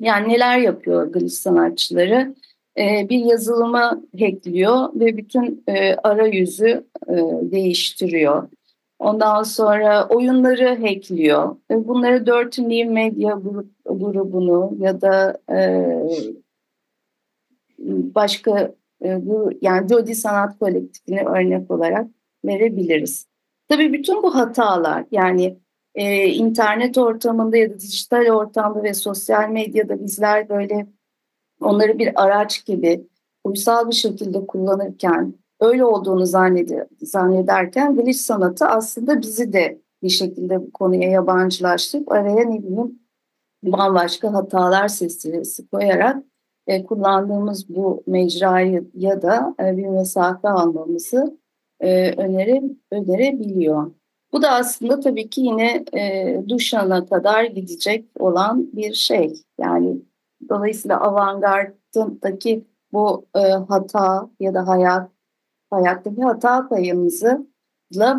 Yani 0.00 0.28
neler 0.28 0.58
yapıyor 0.58 1.12
glitch 1.12 1.34
sanatçıları? 1.34 2.34
E, 2.78 3.08
bir 3.08 3.18
yazılıma 3.18 4.00
hackliyor 4.20 4.88
ve 4.94 5.16
bütün 5.16 5.64
e, 5.68 5.94
arayüzü 5.94 6.86
e, 7.08 7.14
değiştiriyor 7.42 8.48
Ondan 8.98 9.42
sonra 9.42 10.08
oyunları 10.08 10.68
hackliyor. 10.68 11.56
Bunları 11.70 12.26
Dirty 12.26 12.62
New 12.62 12.84
Media 12.84 13.34
grup, 13.34 13.70
grubunu 13.84 14.72
ya 14.78 15.00
da 15.00 15.38
e, 15.50 15.88
başka 18.14 18.74
e, 19.04 19.26
bu 19.26 19.50
yani 19.60 19.88
Jody 19.88 20.14
Sanat 20.14 20.58
Kolektifini 20.58 21.22
örnek 21.22 21.70
olarak 21.70 22.06
verebiliriz. 22.44 23.26
Tabii 23.68 23.92
bütün 23.92 24.22
bu 24.22 24.34
hatalar 24.34 25.04
yani 25.10 25.58
e, 25.94 26.26
internet 26.26 26.98
ortamında 26.98 27.56
ya 27.56 27.70
da 27.70 27.80
dijital 27.80 28.30
ortamda 28.30 28.82
ve 28.82 28.94
sosyal 28.94 29.48
medyada 29.48 30.04
bizler 30.04 30.48
böyle 30.48 30.86
onları 31.60 31.98
bir 31.98 32.22
araç 32.24 32.64
gibi 32.64 33.06
uysal 33.44 33.90
bir 33.90 33.94
şekilde 33.94 34.46
kullanırken 34.46 35.34
öyle 35.60 35.84
olduğunu 35.84 36.26
zanneder, 36.26 36.86
zannederken 37.00 37.96
glitch 37.96 38.18
sanatı 38.18 38.66
aslında 38.66 39.22
bizi 39.22 39.52
de 39.52 39.80
bir 40.02 40.08
şekilde 40.08 40.60
bu 40.60 40.72
konuya 40.72 41.10
yabancılaştırıp 41.10 42.12
araya 42.12 42.44
ne 42.44 42.62
bileyim 42.62 42.98
bambaşka 43.62 44.32
hatalar 44.32 44.88
silsilesi 44.88 45.68
koyarak 45.70 46.24
e, 46.66 46.84
kullandığımız 46.84 47.68
bu 47.68 48.02
mecrayı 48.06 48.90
ya 48.94 49.22
da 49.22 49.54
e, 49.60 49.76
bir 49.76 49.86
mesafe 49.86 50.48
almamızı 50.48 51.38
e, 51.80 52.12
öneri, 52.12 52.62
önerebiliyor. 52.90 53.90
Bu 54.32 54.42
da 54.42 54.50
aslında 54.50 55.00
tabii 55.00 55.30
ki 55.30 55.40
yine 55.40 55.84
e, 55.94 56.42
Duşan'a 56.48 57.06
kadar 57.06 57.44
gidecek 57.44 58.04
olan 58.18 58.68
bir 58.72 58.94
şey. 58.94 59.34
Yani 59.58 60.02
dolayısıyla 60.48 61.00
avantgardındaki 61.00 62.64
bu 62.92 63.26
e, 63.36 63.40
hata 63.40 64.30
ya 64.40 64.54
da 64.54 64.68
hayat 64.68 65.10
hayattaki 65.70 66.22
hata 66.22 66.68
payımızla 66.68 67.44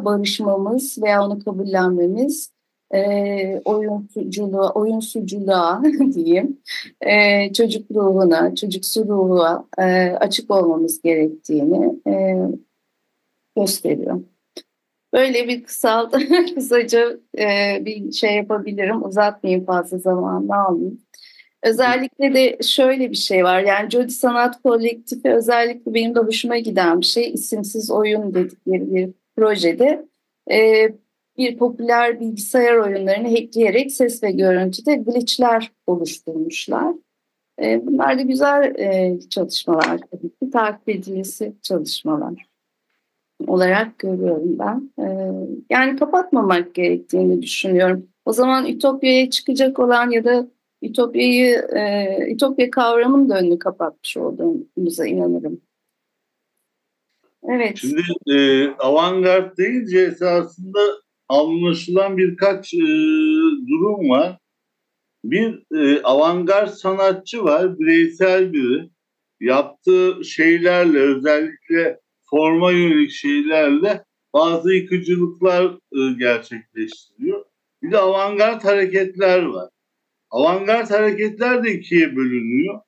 barışmamız 0.06 1.04
veya 1.04 1.26
onu 1.26 1.44
kabullenmemiz 1.44 2.52
e, 2.94 3.62
oyunculuğa, 3.66 4.72
oyunsuzculuğa 4.74 5.84
diyeyim, 6.14 6.62
e, 7.02 7.54
çocuk 7.54 7.92
ruhuna, 7.92 8.56
çocuksu 8.56 9.08
ruha 9.08 9.66
e, 9.78 9.84
açık 10.12 10.52
olmamız 10.52 11.02
gerektiğini 11.02 11.96
e, 12.08 12.38
gösteriyor. 13.56 14.22
Böyle 15.14 15.48
bir 15.48 15.64
kısal, 15.64 16.12
kısaca 16.56 17.18
e, 17.40 17.46
bir 17.86 18.12
şey 18.12 18.36
yapabilirim. 18.36 19.04
Uzatmayayım 19.04 19.66
fazla 19.66 19.98
zamanını 19.98 20.56
almayayım. 20.56 21.02
Özellikle 21.64 22.34
de 22.34 22.58
şöyle 22.64 23.12
bir 23.12 23.16
şey 23.16 23.44
var. 23.44 23.62
Yani 23.62 23.90
Jody 23.90 24.10
Sanat 24.12 24.62
Kolektifi 24.62 25.34
özellikle 25.34 25.94
benim 25.94 26.16
de 26.16 26.20
hoşuma 26.20 26.58
giden 26.58 27.02
bir 27.02 27.06
şey. 27.06 27.34
isimsiz 27.34 27.92
oyun 27.92 28.34
dedikleri 28.34 28.96
bir 28.96 29.10
projede 29.36 30.06
e, 30.52 30.90
bir 31.38 31.58
popüler 31.58 32.20
bilgisayar 32.20 32.76
oyunlarını 32.76 33.30
hackleyerek 33.30 33.92
ses 33.92 34.24
ve 34.24 34.32
görüntüde 34.32 34.96
glitchler 34.96 35.72
oluşturmuşlar. 35.88 36.94
E, 37.62 37.88
bunlar 37.88 38.20
da 38.20 38.22
güzel 38.22 38.76
e, 38.80 39.20
çalışmalar 39.30 40.00
tabii 40.12 40.30
ki. 40.30 40.52
Takip 40.52 40.90
edilmesi 40.90 41.54
çalışmalar 41.62 42.50
olarak 43.48 44.00
görüyorum 44.00 44.60
ben. 44.60 44.92
E, 45.04 45.32
yani 45.70 46.00
kapatmamak 46.00 46.76
gerektiğini 46.76 47.42
düşünüyorum. 47.42 48.08
O 48.26 48.34
zaman 48.34 48.68
Ütopya'ya 48.68 49.30
çıkacak 49.30 49.80
olan 49.80 50.10
ya 50.10 50.24
da 50.24 50.48
Ütopya'yı, 50.82 51.56
e, 51.76 52.34
Ütopya 52.34 52.72
kavramının 52.72 53.30
da 53.30 53.40
önünü 53.40 53.60
kapatmış 53.60 54.18
olduğumuza 54.18 55.06
inanırım. 55.06 55.62
Evet. 57.44 57.78
Şimdi 57.78 58.02
e, 58.28 58.68
avantgard 58.70 59.58
deyince 59.58 60.00
esasında 60.00 60.80
anlaşılan 61.30 62.18
birkaç 62.18 62.74
e, 62.74 62.88
durum 63.68 64.10
var. 64.10 64.38
Bir 65.24 65.64
e, 65.76 66.02
avantgard 66.02 66.70
sanatçı 66.70 67.44
var, 67.44 67.80
bireysel 67.80 68.54
biri. 68.54 68.90
Yaptığı 69.40 70.26
şeylerle, 70.26 71.00
özellikle 71.00 72.00
forma 72.30 72.72
yönelik 72.72 73.12
şeylerle 73.12 74.04
bazı 74.34 74.74
yıkıcılıklar 74.74 75.66
e, 75.66 76.14
gerçekleştiriyor. 76.20 77.46
Bir 77.84 77.92
de 77.92 77.98
avantgard 77.98 78.64
hareketler 78.64 79.44
var. 79.44 79.70
Avantgard 80.32 80.90
hareketler 80.90 81.64
de 81.64 81.74
ikiye 81.74 82.16
bölünüyor. 82.16 82.80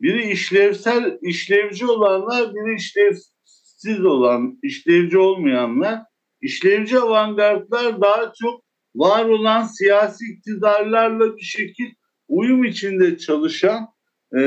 Biri 0.00 0.30
işlevsel, 0.30 1.18
işlevci 1.22 1.86
olanlar, 1.86 2.54
biri 2.54 2.76
işlevsiz 2.76 4.04
olan, 4.04 4.58
işlevci 4.62 5.18
olmayanlar. 5.18 6.00
İşlevci 6.40 6.98
avantgardlar 6.98 8.00
daha 8.00 8.32
çok 8.42 8.64
var 8.94 9.24
olan 9.24 9.62
siyasi 9.62 10.24
iktidarlarla 10.32 11.36
bir 11.36 11.42
şekil 11.42 11.90
uyum 12.28 12.64
içinde 12.64 13.18
çalışan, 13.18 13.88
e, 14.32 14.40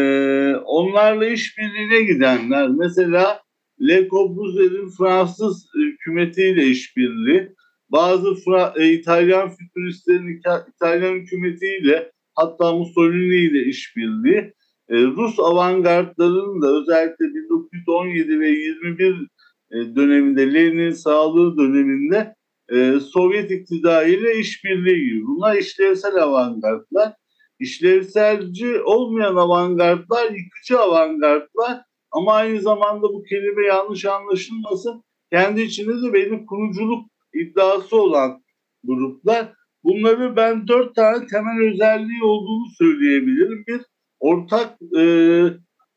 onlarla 0.55 1.25
işbirliğine 1.25 2.01
gidenler. 2.01 2.67
Mesela 2.67 3.41
Le 3.81 4.07
Corbusier'in 4.07 4.89
Fransız 4.97 5.69
hükümetiyle 5.75 6.67
işbirliği, 6.67 7.49
bazı 7.89 8.35
Fra 8.35 8.73
e, 8.77 8.91
İtalyan 8.91 9.49
fütüristlerin 9.49 10.41
İtalyan 10.75 11.13
hükümetiyle 11.13 12.11
hatta 12.37 12.75
Mussolini 12.75 13.35
ile 13.35 13.65
işbirliği, 13.65 14.53
e, 14.89 14.95
Rus 15.03 15.39
avantgardlarının 15.39 16.61
da 16.61 16.67
özellikle 16.81 17.25
1917 17.25 18.39
ve 18.39 18.49
21 18.49 19.27
e, 19.71 19.95
döneminde 19.95 20.53
Lenin 20.53 20.91
sağlığı 20.91 21.57
döneminde 21.57 22.35
e, 22.69 22.99
Sovyet 22.99 23.51
iktidarıyla 23.51 24.31
işbirliği 24.31 25.05
gibi. 25.05 25.27
Bunlar 25.27 25.55
işlevsel 25.55 26.15
avantgardlar. 26.15 27.13
İşlevselci 27.59 28.81
olmayan 28.81 29.35
avantgardlar, 29.35 30.31
yıkıcı 30.31 30.79
avantgardlar 30.79 31.81
ama 32.11 32.33
aynı 32.33 32.61
zamanda 32.61 33.01
bu 33.01 33.23
kelime 33.23 33.65
yanlış 33.65 34.05
anlaşılmasın. 34.05 35.03
Kendi 35.31 35.61
içinde 35.61 36.01
de 36.01 36.13
benim 36.13 36.45
kuruculuk 36.45 37.09
iddiası 37.33 38.01
olan 38.01 38.43
gruplar. 38.83 39.53
Bunları 39.83 40.35
ben 40.35 40.67
dört 40.67 40.95
tane 40.95 41.27
temel 41.27 41.73
özelliği 41.73 42.23
olduğunu 42.23 42.65
söyleyebilirim. 42.77 43.63
Bir, 43.67 43.81
ortak 44.19 44.77
e, 44.97 45.03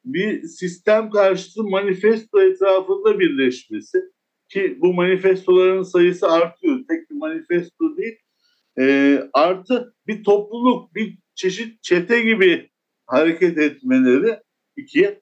bir 0.04 0.42
sistem 0.42 1.10
karşıtı 1.10 1.62
manifesto 1.62 2.42
etrafında 2.42 3.20
birleşmesi 3.20 3.98
ki 4.48 4.78
bu 4.80 4.94
manifestoların 4.94 5.82
sayısı 5.82 6.26
artıyor. 6.28 6.78
Tek 6.88 7.10
bir 7.10 7.16
manifesto 7.16 7.96
değil. 7.96 8.16
E, 8.80 9.18
artı 9.32 9.94
bir 10.06 10.24
topluluk, 10.24 10.94
bir 10.94 11.18
çeşit 11.34 11.82
çete 11.82 12.22
gibi 12.22 12.70
hareket 13.06 13.58
etmeleri. 13.58 14.38
iki. 14.76 15.20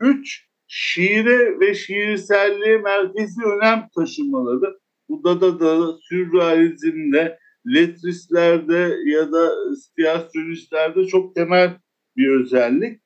Üç, 0.00 0.46
şiire 0.66 1.60
ve 1.60 1.74
şiirselliğe 1.74 2.78
merkezi 2.78 3.42
önem 3.44 3.88
taşımaları. 3.94 4.78
Bu 5.08 5.24
da 5.24 5.40
da 5.40 5.60
da 5.60 5.98
sürrealizmde, 6.00 7.38
letristlerde 7.66 8.96
ya 9.06 9.32
da 9.32 9.74
stiyasyonistlerde 9.74 11.06
çok 11.06 11.34
temel 11.34 11.78
bir 12.16 12.40
özellik 12.40 13.00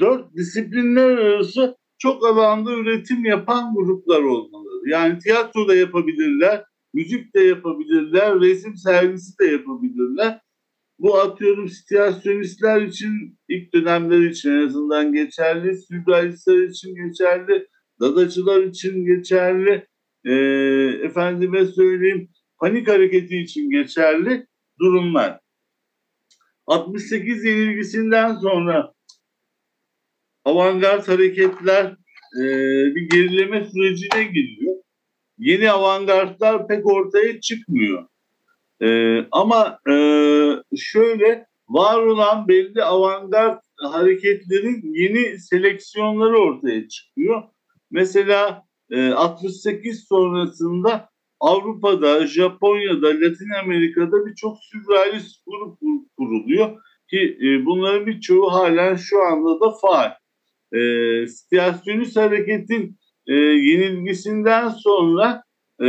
dört 0.00 0.34
disiplinler 0.36 1.10
arası 1.10 1.76
çok 1.98 2.26
alanda 2.26 2.72
üretim 2.72 3.24
yapan 3.24 3.74
gruplar 3.74 4.22
olmalı. 4.22 4.68
Yani 4.86 5.18
tiyatro 5.18 5.68
da 5.68 5.74
yapabilirler, 5.74 6.64
müzik 6.94 7.34
de 7.34 7.40
yapabilirler, 7.40 8.40
resim 8.40 8.76
sergisi 8.76 9.38
de 9.38 9.44
yapabilirler. 9.44 10.40
Bu 10.98 11.18
atıyorum 11.18 11.68
situasyonistler 11.68 12.82
için 12.82 13.38
ilk 13.48 13.74
dönemler 13.74 14.20
için 14.20 14.50
en 14.50 14.66
azından 14.66 15.12
geçerli, 15.12 15.76
sürrealistler 15.76 16.68
için 16.68 16.94
geçerli, 16.94 17.66
dadacılar 18.00 18.62
için 18.62 19.04
geçerli, 19.04 19.86
e, 20.24 20.34
efendime 21.04 21.66
söyleyeyim 21.66 22.28
panik 22.60 22.88
hareketi 22.88 23.36
için 23.36 23.70
geçerli 23.70 24.46
durumlar. 24.80 25.40
68 26.66 27.44
yenilgisinden 27.44 28.34
sonra 28.34 28.92
avantgard 30.44 31.08
hareketler 31.08 31.86
e, 32.36 32.44
bir 32.94 33.08
gerileme 33.08 33.64
sürecine 33.64 34.24
giriyor. 34.24 34.74
Yeni 35.38 35.70
avantgardlar 35.70 36.68
pek 36.68 36.86
ortaya 36.86 37.40
çıkmıyor. 37.40 38.06
E, 38.82 39.18
ama 39.30 39.78
e, 39.90 39.94
şöyle 40.76 41.46
var 41.68 42.02
olan 42.02 42.48
belli 42.48 42.84
avantgard 42.84 43.60
hareketlerin 43.76 44.94
yeni 44.94 45.38
seleksiyonları 45.38 46.38
ortaya 46.38 46.88
çıkıyor. 46.88 47.42
Mesela 47.90 48.62
e, 48.90 49.08
68 49.10 50.06
sonrasında 50.08 51.10
Avrupa'da, 51.40 52.26
Japonya'da, 52.26 53.08
Latin 53.08 53.50
Amerika'da 53.64 54.26
birçok 54.26 54.58
sürrealist 54.58 55.46
grup 55.46 55.78
kuruluyor 56.16 56.70
ki 57.10 57.38
e, 57.42 57.66
bunların 57.66 58.06
birçoğu 58.06 58.52
halen 58.52 58.96
şu 58.96 59.22
anda 59.22 59.60
da 59.60 59.70
faal 59.82 60.12
e, 60.72 61.26
Stiyasyonist 61.26 62.16
hareketin 62.16 62.98
e, 63.26 63.34
yenilgisinden 63.34 64.68
sonra 64.68 65.42
e, 65.82 65.86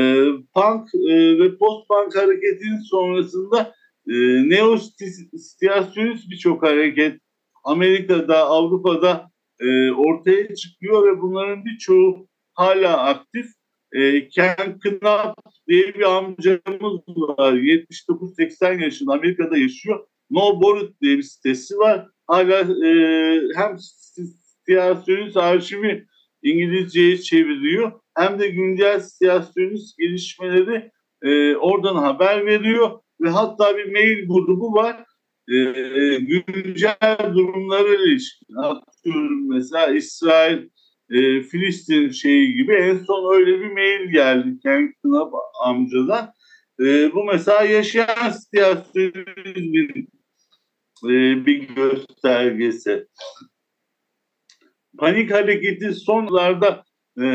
punk 0.55 0.95
e, 0.95 1.39
ve 1.39 1.57
post-punk 1.57 2.15
hareketin 2.15 2.77
sonrasında 2.89 3.73
e, 4.07 4.13
neo-stiyasyonist 4.49 6.29
birçok 6.29 6.63
hareket 6.63 7.21
Amerika'da, 7.63 8.45
Avrupa'da 8.45 9.31
e, 9.59 9.91
ortaya 9.91 10.55
çıkıyor 10.55 11.07
ve 11.07 11.21
bunların 11.21 11.65
birçoğu 11.65 12.27
hala 12.53 12.97
aktif. 12.97 13.45
E, 13.93 14.27
Ken 14.27 14.79
Knapp 14.79 15.41
diye 15.67 15.93
bir 15.93 16.17
amcamız 16.17 17.01
var. 17.07 17.53
79-80 17.53 18.83
yaşında 18.83 19.13
Amerika'da 19.13 19.57
yaşıyor. 19.57 20.07
No 20.29 20.61
Borut 20.61 21.01
diye 21.01 21.17
bir 21.17 21.23
sitesi 21.23 21.77
var. 21.77 22.07
Hala 22.27 22.59
e, 22.87 23.41
hem 23.55 23.77
siyasyonist 24.65 25.37
arşivi 25.37 26.05
İngilizceye 26.43 27.17
çeviriyor. 27.17 27.91
Hem 28.17 28.39
de 28.39 28.49
güncel 28.49 28.99
siyasyonist 28.99 29.97
gelişmeleri 29.97 30.91
e, 31.21 31.55
oradan 31.55 31.95
haber 31.95 32.45
veriyor. 32.45 32.99
Ve 33.21 33.29
hatta 33.29 33.77
bir 33.77 33.91
mail 33.91 34.27
grubu 34.27 34.73
var. 34.73 35.05
E, 35.49 36.15
güncel 36.19 37.31
durumlara 37.33 37.95
ilişkin. 37.95 38.55
Atıyorum 38.55 39.49
mesela 39.49 39.87
İsrail 39.87 40.69
e, 41.11 41.41
Filistin 41.41 42.09
şeyi 42.09 42.53
gibi 42.53 42.73
en 42.73 42.97
son 42.97 43.35
öyle 43.35 43.59
bir 43.59 43.71
mail 43.71 44.11
geldi 44.11 44.59
Ken 44.63 44.93
Knapp 45.01 45.33
amcadan. 45.63 46.33
E, 46.79 47.13
bu 47.13 47.23
mesela 47.23 47.63
yaşayan 47.63 48.29
siyasetçinin 48.29 50.09
e, 51.03 51.45
bir 51.45 51.75
göstergesi. 51.75 53.07
Panik 54.97 55.31
hareketi 55.31 55.93
sonlarda 55.93 56.83
e, 57.17 57.25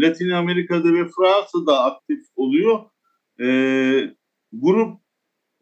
Latin 0.00 0.30
Amerika'da 0.30 0.94
ve 0.94 1.08
Fransa'da 1.16 1.84
aktif 1.84 2.20
oluyor. 2.36 2.80
E, 3.40 3.46
grup 4.52 5.00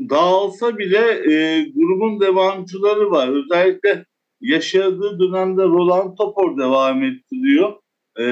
dağılsa 0.00 0.78
bile 0.78 1.32
e, 1.32 1.64
grubun 1.64 2.20
devamcıları 2.20 3.10
var. 3.10 3.28
Özellikle 3.28 4.06
yaşadığı 4.44 5.18
dönemde 5.18 5.62
Roland 5.62 6.16
Topor 6.16 6.58
devam 6.58 7.02
ettiriyor. 7.02 7.72
Ee, 8.16 8.24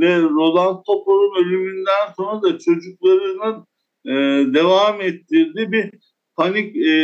ve 0.00 0.22
Roland 0.22 0.84
Topor'un 0.86 1.44
ölümünden 1.44 2.12
sonra 2.16 2.42
da 2.42 2.58
çocuklarının 2.58 3.66
e, 4.06 4.12
devam 4.54 5.00
ettirdiği 5.00 5.72
bir 5.72 5.90
panik 6.36 6.76
e, 6.76 6.94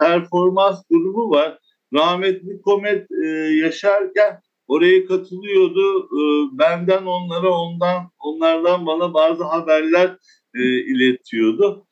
performans 0.00 0.82
grubu 0.90 1.30
var. 1.30 1.58
Rahmetli 1.94 2.60
Komet 2.62 3.06
e, 3.24 3.26
yaşarken 3.62 4.40
oraya 4.66 5.06
katılıyordu. 5.06 6.04
E, 6.04 6.20
benden 6.58 7.06
onlara 7.06 7.50
ondan 7.50 8.10
onlardan 8.18 8.86
bana 8.86 9.14
bazı 9.14 9.44
haberler 9.44 10.16
e, 10.54 10.62
iletiyordu. 10.62 11.86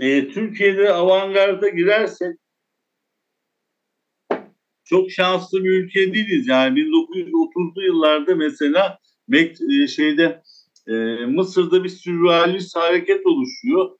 E, 0.00 0.28
Türkiye'de 0.28 0.92
avantgarda 0.92 1.68
girersek 1.68 2.36
çok 4.86 5.10
şanslı 5.10 5.64
bir 5.64 5.70
ülke 5.70 6.14
değiliz. 6.14 6.46
Yani 6.48 6.78
1930'lu 6.78 7.84
yıllarda 7.84 8.34
mesela 8.34 8.98
e, 9.82 9.86
şeyde 9.86 10.42
e, 10.86 10.94
Mısır'da 11.26 11.84
bir 11.84 11.88
sürrealist 11.88 12.76
hareket 12.76 13.26
oluşuyor. 13.26 13.90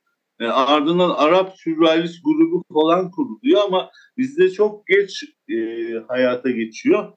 E, 0.40 0.46
ardından 0.46 1.10
Arap 1.10 1.54
sürrealist 1.56 2.24
grubu 2.24 2.64
falan 2.72 3.10
kuruluyor 3.10 3.62
ama 3.64 3.90
bizde 4.18 4.50
çok 4.50 4.86
geç 4.86 5.24
e, 5.48 5.56
hayata 6.08 6.50
geçiyor. 6.50 7.12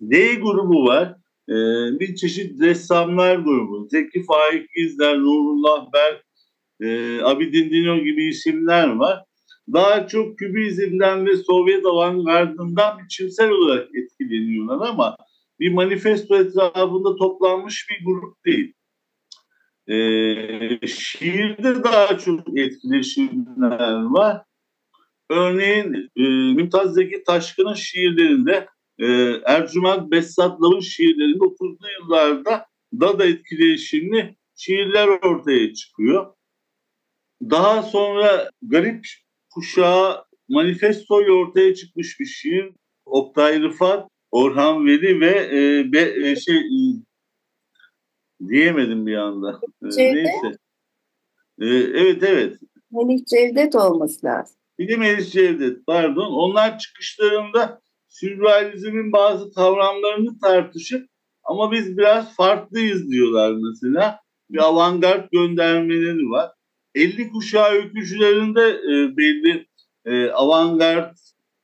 D 0.00 0.34
grubu 0.34 0.84
var. 0.84 1.14
E, 1.48 1.54
bir 2.00 2.14
çeşit 2.14 2.60
ressamlar 2.60 3.36
grubu. 3.36 3.88
Zeki 3.90 4.24
Faik 4.24 4.66
İzler, 4.76 5.18
Nurullah 5.18 5.92
Berk, 5.92 6.24
e, 6.80 7.20
Abidin 7.22 7.70
Dino 7.70 7.98
gibi 7.98 8.28
isimler 8.28 8.88
var 8.88 9.24
daha 9.72 10.06
çok 10.06 10.38
Kübizmden 10.38 11.26
ve 11.26 11.36
Sovyet 11.36 11.86
avantgardından 11.86 12.98
biçimsel 12.98 13.50
olarak 13.50 13.88
etkileniyorlar 13.94 14.88
ama 14.88 15.16
bir 15.60 15.72
manifesto 15.72 16.36
etrafında 16.36 17.16
toplanmış 17.16 17.86
bir 17.90 18.04
grup 18.04 18.44
değil. 18.44 18.74
Ee, 19.88 20.86
şiirde 20.86 21.84
daha 21.84 22.18
çok 22.18 22.58
etkileşimler 22.58 24.02
var. 24.02 24.42
Örneğin 25.30 26.10
e, 26.16 26.22
Mümtaz 26.54 26.94
Zeki 26.94 27.24
Taşkın'ın 27.24 27.74
şiirlerinde 27.74 28.68
e, 28.98 29.06
Ercüment 29.44 30.10
Besatlav'ın 30.10 30.80
şiirlerinde 30.80 31.44
30'lu 31.44 31.86
yıllarda 32.00 32.70
Dada 33.00 33.26
etkileşimli 33.26 34.36
şiirler 34.56 35.08
ortaya 35.08 35.74
çıkıyor. 35.74 36.34
Daha 37.42 37.82
sonra 37.82 38.50
garip 38.62 39.06
kuşağı 39.54 40.24
manifestoyla 40.48 41.32
ortaya 41.32 41.74
çıkmış 41.74 42.20
bir 42.20 42.26
şiir. 42.26 42.70
Oktay 43.06 43.62
Rıfat, 43.62 44.08
Orhan 44.30 44.86
Veli 44.86 45.20
ve 45.20 45.48
e, 45.52 45.92
be, 45.92 46.28
e, 46.28 46.36
şey 46.36 46.56
e, 46.56 46.80
diyemedim 48.48 49.06
bir 49.06 49.16
anda. 49.16 49.60
E, 49.98 50.14
neyse. 50.14 50.56
E, 51.60 51.66
evet 51.76 52.22
evet. 52.22 52.56
Melih 52.90 53.24
Cevdet 53.26 53.74
olması 53.74 54.26
lazım. 54.26 54.56
Bir 54.78 54.88
de 54.88 54.96
Melih 54.96 55.30
Cevdet 55.30 55.86
pardon. 55.86 56.32
Onlar 56.32 56.78
çıkışlarında 56.78 57.80
sürrealizmin 58.08 59.12
bazı 59.12 59.52
kavramlarını 59.52 60.38
tartışıp 60.38 61.08
ama 61.44 61.72
biz 61.72 61.98
biraz 61.98 62.36
farklıyız 62.36 63.10
diyorlar 63.10 63.52
mesela. 63.52 64.20
Bir 64.50 64.58
avantgard 64.58 65.28
göndermeleri 65.32 66.30
var. 66.30 66.50
50 66.94 67.30
kuşağı 67.30 67.70
öykücülerinde 67.70 68.68
e, 68.70 69.16
belli 69.16 69.66
e, 70.04 70.30
avantgard 70.30 71.16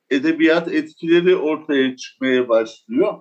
edebiyat 0.09 0.73
etkileri 0.73 1.35
ortaya 1.35 1.95
çıkmaya 1.95 2.49
başlıyor. 2.49 3.13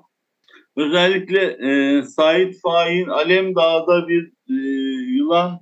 Özellikle 0.76 1.42
e, 1.42 2.02
Said 2.02 2.54
Faik'in 2.62 3.08
Alem 3.08 3.54
Dağ'da 3.54 4.08
bir 4.08 4.32
e, 4.50 4.54
yılan 5.16 5.60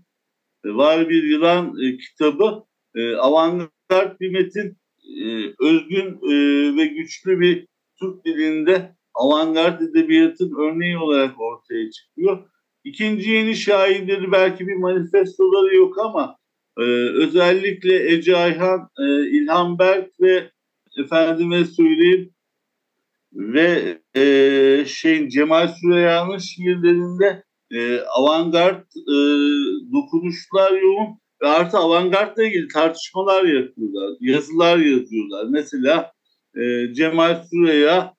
e, 0.65 0.69
var 0.75 1.09
bir 1.09 1.23
yılan 1.23 1.75
e, 1.83 1.97
kitabı 1.97 2.65
e, 2.95 3.17
avantgard 3.17 4.21
bir 4.21 4.31
metin 4.31 4.79
e, 5.21 5.27
özgün 5.61 6.19
e, 6.23 6.33
ve 6.77 6.87
güçlü 6.87 7.41
bir 7.41 7.67
Türk 8.01 8.25
dilinde 8.25 8.97
avantgard 9.15 9.81
edebiyatın 9.81 10.55
örneği 10.59 10.99
olarak 10.99 11.41
ortaya 11.41 11.91
çıkıyor. 11.91 12.51
İkinci 12.85 13.31
yeni 13.31 13.57
şairleri 13.57 14.33
belki 14.33 14.69
bir 14.69 14.77
manifestoları 14.77 15.77
yok 15.77 15.99
ama 15.99 16.37
e, 16.79 16.83
özellikle 17.25 18.13
Ece 18.13 18.37
Ayhan, 18.37 18.89
e, 18.99 19.29
İlhan 19.31 19.79
Berk 19.79 20.21
ve 20.21 20.51
efendime 20.99 21.65
söyleyeyim 21.65 22.35
ve 23.33 23.99
e, 24.17 24.85
şey 24.87 25.29
Cemal 25.29 25.69
Süreyya'nın 25.69 26.39
şiirlerinde 26.39 27.43
e, 27.73 27.99
avantgard 28.01 28.85
e, 28.97 29.17
dokunuşlar 29.93 30.73
yoğun 30.83 31.19
ve 31.43 31.49
artı 31.49 31.79
avantgardla 31.79 32.45
ilgili 32.45 32.69
tartışmalar 32.69 33.45
yapıyorlar, 33.45 34.17
yazılar 34.21 34.79
yazıyorlar. 34.79 35.47
Mesela 35.51 36.13
e, 36.57 36.95
Cemal 36.95 37.45
Süreyya 37.51 38.15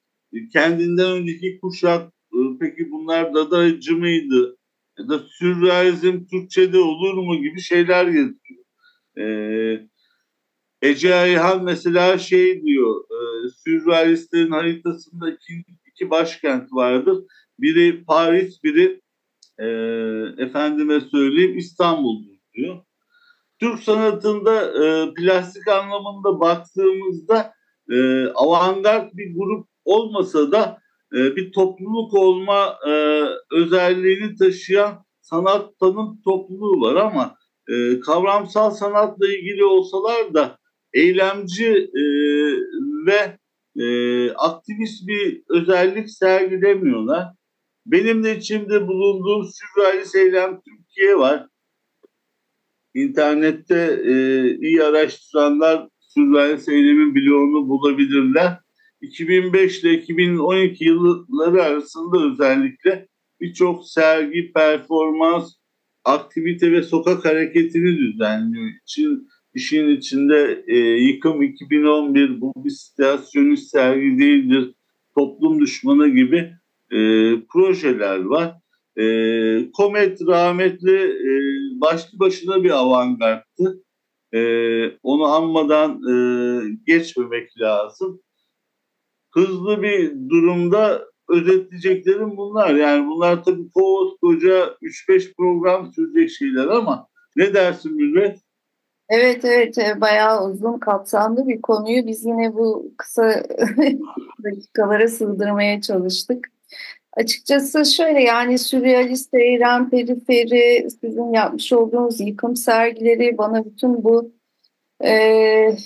kendinden 0.54 1.12
önceki 1.12 1.60
kuşak 1.62 2.08
e, 2.08 2.15
peki 2.60 2.92
bunlar 2.92 3.34
dadacı 3.34 3.98
mıydı? 3.98 4.58
Ya 5.00 5.10
da 5.10 5.20
sürrealizm 5.20 6.26
Türkçe'de 6.32 6.80
olur 6.80 7.14
mu 7.14 7.42
gibi 7.42 7.62
şeyler 7.62 8.06
yazıyor. 8.06 8.66
Ee, 9.18 9.88
Ece 10.82 11.16
Ayhan 11.16 11.64
mesela 11.64 12.18
şey 12.18 12.64
diyor, 12.64 13.04
e, 13.04 13.50
sürrealistlerin 13.50 14.52
haritasında 14.52 15.32
iki, 15.32 15.64
iki 15.92 16.10
başkent 16.10 16.74
vardır. 16.74 17.24
Biri 17.60 18.04
Paris, 18.04 18.64
biri 18.64 19.02
e, 19.60 19.66
efendime 20.44 21.02
söyleyeyim 21.02 21.58
İstanbul'dur 21.58 22.36
diyor. 22.54 22.78
Türk 23.60 23.80
sanatında 23.84 24.84
e, 24.84 25.14
plastik 25.14 25.68
anlamında 25.68 26.40
baktığımızda 26.40 27.54
e, 27.92 28.26
avantgard 28.28 29.14
bir 29.14 29.36
grup 29.36 29.68
olmasa 29.86 30.52
da 30.52 30.82
e, 31.16 31.36
bir 31.36 31.52
topluluk 31.52 32.14
olma 32.14 32.80
e, 32.88 33.24
özelliğini 33.52 34.36
taşıyan 34.36 35.06
sanat 35.22 35.80
tanım 35.80 36.22
topluluğu 36.22 36.82
var 36.82 36.96
ama 36.96 37.36
e, 37.70 38.00
kavramsal 38.00 38.72
sanatla 38.72 39.28
ilgili 39.28 39.64
olsalar 39.64 40.34
da 40.34 40.58
eylemci 40.94 41.92
ve 43.08 43.38
aktivist 44.36 45.08
bir 45.08 45.44
özellik 45.50 46.10
sergilemiyorlar. 46.10 47.28
Benim 47.86 48.24
de 48.24 48.38
içimde 48.38 48.88
bulunduğum 48.88 49.48
sürrealist 49.54 50.16
eylem 50.16 50.62
Türkiye 50.62 51.18
var. 51.18 51.48
İnternette 52.94 54.02
iyi 54.62 54.84
araştıranlar 54.84 55.88
sürrealist 56.00 56.70
eylemin 56.70 57.16
bloğunu 57.16 57.70
bulabilirler. 57.70 58.65
2005 59.08 59.84
ile 59.84 59.94
2012 59.94 60.86
yılları 60.86 61.64
arasında 61.64 62.32
özellikle 62.32 63.08
birçok 63.42 63.88
sergi, 63.88 64.52
performans, 64.54 65.54
aktivite 66.04 66.72
ve 66.72 66.84
sokak 66.84 67.26
hareketini 67.26 67.98
düzenliyor. 67.98 68.72
İçin, 68.84 69.28
işin 69.54 69.90
içinde 69.90 70.64
e, 70.68 70.78
yıkım 70.80 71.42
2011 71.42 72.42
bu 72.42 72.54
bir 72.58 72.70
situasyonist 72.70 73.72
sergi 73.72 74.20
değildir, 74.20 74.74
toplum 75.18 75.62
düşmanı 75.62 76.08
gibi 76.08 76.54
e, 76.92 77.00
projeler 77.54 78.20
var. 78.20 78.54
E, 78.98 79.72
Komet 79.72 80.22
rahmetli 80.22 80.98
e, 81.02 81.32
başlı 81.82 82.20
başına 82.20 82.64
bir 82.64 82.70
avantgardtı. 82.70 83.84
E, 84.34 84.42
onu 85.04 85.26
anmadan 85.26 86.02
e, 86.12 86.16
geçmemek 86.88 87.60
lazım. 87.60 88.22
Hızlı 89.36 89.82
bir 89.82 90.30
durumda 90.30 91.02
özetleyeceklerim 91.30 92.38
bunlar. 92.38 92.76
Yani 92.76 93.08
bunlar 93.08 93.44
tabii 93.44 93.70
koca 94.22 94.76
3-5 94.82 95.36
program 95.38 95.92
sürecek 95.94 96.30
şeyler 96.30 96.68
ama 96.68 97.08
ne 97.36 97.54
dersin 97.54 97.96
Mürvet? 97.96 98.40
Evet 99.10 99.46
evet 99.46 99.78
e, 99.78 100.02
bayağı 100.02 100.50
uzun 100.50 100.80
kapsamlı 100.80 101.48
bir 101.48 101.62
konuyu 101.62 102.08
biz 102.08 102.26
yine 102.26 102.54
bu 102.54 102.92
kısa 102.98 103.24
dakikalara 104.44 105.08
sığdırmaya 105.08 105.82
çalıştık. 105.82 106.48
Açıkçası 107.14 107.86
şöyle 107.86 108.24
yani 108.24 108.60
sürrealist 108.60 109.34
eylem, 109.34 109.90
periferi, 109.90 110.88
sizin 111.02 111.34
yapmış 111.34 111.74
olduğunuz 111.74 112.20
yıkım 112.20 112.56
sergileri 112.56 113.38
bana 113.38 113.66
bütün 113.66 114.04
bu 114.04 114.32
e, 115.04 115.78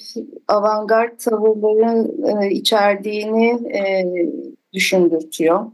avantgard 0.47 1.19
tavırların 1.19 2.41
e, 2.41 2.51
içerdiğini 2.51 3.49
e, 3.77 4.05
düşündürtüyor. 4.73 5.65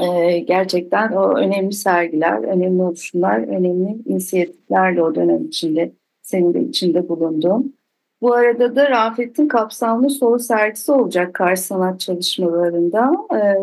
E, 0.00 0.38
gerçekten 0.38 1.12
o 1.12 1.36
önemli 1.36 1.72
sergiler, 1.72 2.42
önemli 2.42 2.82
oluşumlar, 2.82 3.38
önemli 3.38 4.02
inisiyatiflerle 4.06 5.02
o 5.02 5.14
dönem 5.14 5.44
içinde 5.44 5.92
senin 6.22 6.54
de 6.54 6.60
içinde 6.60 7.08
bulunduğun. 7.08 7.80
Bu 8.20 8.34
arada 8.34 8.76
da 8.76 8.90
Rafet'in 8.90 9.48
kapsamlı 9.48 10.10
soru 10.10 10.38
sergisi 10.38 10.92
olacak 10.92 11.34
Kars 11.34 11.60
sanat 11.60 12.00
çalışmalarında. 12.00 13.12
Ee, 13.34 13.54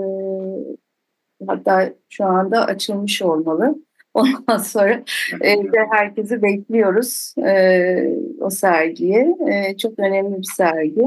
hatta 1.47 1.93
şu 2.09 2.25
anda 2.25 2.65
açılmış 2.65 3.21
olmalı. 3.21 3.75
Ondan 4.17 4.57
sonra 4.57 5.03
e, 5.41 5.57
de 5.57 5.87
herkesi 5.91 6.41
bekliyoruz 6.41 7.33
e, 7.37 7.53
o 8.39 8.49
sergiye. 8.49 9.35
E, 9.51 9.77
çok 9.77 9.99
önemli 9.99 10.37
bir 10.37 10.47
sergi. 10.57 11.01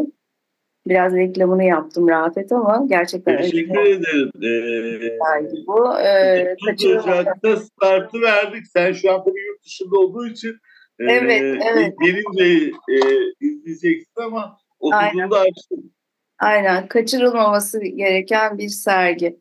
Biraz 0.86 1.14
reklamını 1.14 1.64
yaptım 1.64 2.08
Rafet 2.08 2.52
ama 2.52 2.86
gerçekten 2.88 3.36
Teşekkür 3.36 3.80
ederim. 3.80 4.30
Ee, 4.36 5.18
sergi 5.24 5.66
bu. 5.66 5.98
Ee, 5.98 6.56
Ocak'ta 6.98 7.56
startı 7.56 8.20
verdik. 8.20 8.66
Sen 8.66 8.92
şu 8.92 9.12
an 9.12 9.24
tabii 9.24 9.46
yurt 9.46 9.64
dışında 9.64 9.98
olduğu 9.98 10.26
için 10.26 10.56
Evet, 11.00 11.42
ee, 11.42 11.58
evet. 11.72 11.94
Gelince 12.04 12.72
e, 12.88 12.96
izleyeceksin 13.40 14.22
ama 14.22 14.58
okulunda 14.80 15.40
açtım. 15.40 15.92
Aynen. 16.38 16.88
Kaçırılmaması 16.88 17.80
gereken 17.80 18.58
bir 18.58 18.68
sergi. 18.68 19.40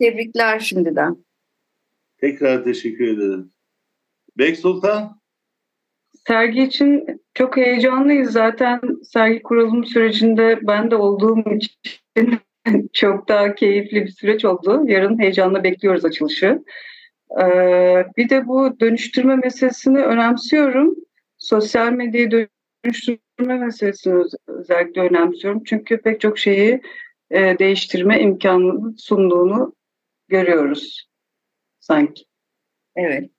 Tebrikler 0.00 0.58
şimdiden. 0.58 1.24
Tekrar 2.22 2.64
teşekkür 2.64 3.08
ederim. 3.08 3.50
Bek 4.38 4.58
Sultan? 4.58 5.20
Sergi 6.26 6.62
için 6.62 7.20
çok 7.34 7.56
heyecanlıyız. 7.56 8.32
Zaten 8.32 8.80
sergi 9.02 9.42
kurulum 9.42 9.84
sürecinde 9.84 10.58
ben 10.62 10.90
de 10.90 10.96
olduğum 10.96 11.44
için 11.54 11.72
çok 12.92 13.28
daha 13.28 13.54
keyifli 13.54 14.04
bir 14.04 14.10
süreç 14.10 14.44
oldu. 14.44 14.82
Yarın 14.86 15.18
heyecanla 15.18 15.64
bekliyoruz 15.64 16.04
açılışı. 16.04 16.64
Ee, 17.40 18.06
bir 18.16 18.28
de 18.28 18.46
bu 18.46 18.80
dönüştürme 18.80 19.36
meselesini 19.36 19.98
önemsiyorum. 19.98 20.94
Sosyal 21.38 21.92
medyayı 21.92 22.48
dönüştürme 22.84 23.58
meselesini 23.58 24.24
özellikle 24.46 25.00
önemsiyorum. 25.00 25.62
Çünkü 25.64 26.00
pek 26.00 26.20
çok 26.20 26.38
şeyi 26.38 26.80
e, 27.30 27.58
değiştirme 27.58 28.20
imkanı 28.20 28.94
sunduğunu 28.98 29.74
görüyoruz 30.28 31.11
sanki. 31.82 32.24
Evet. 32.96 33.30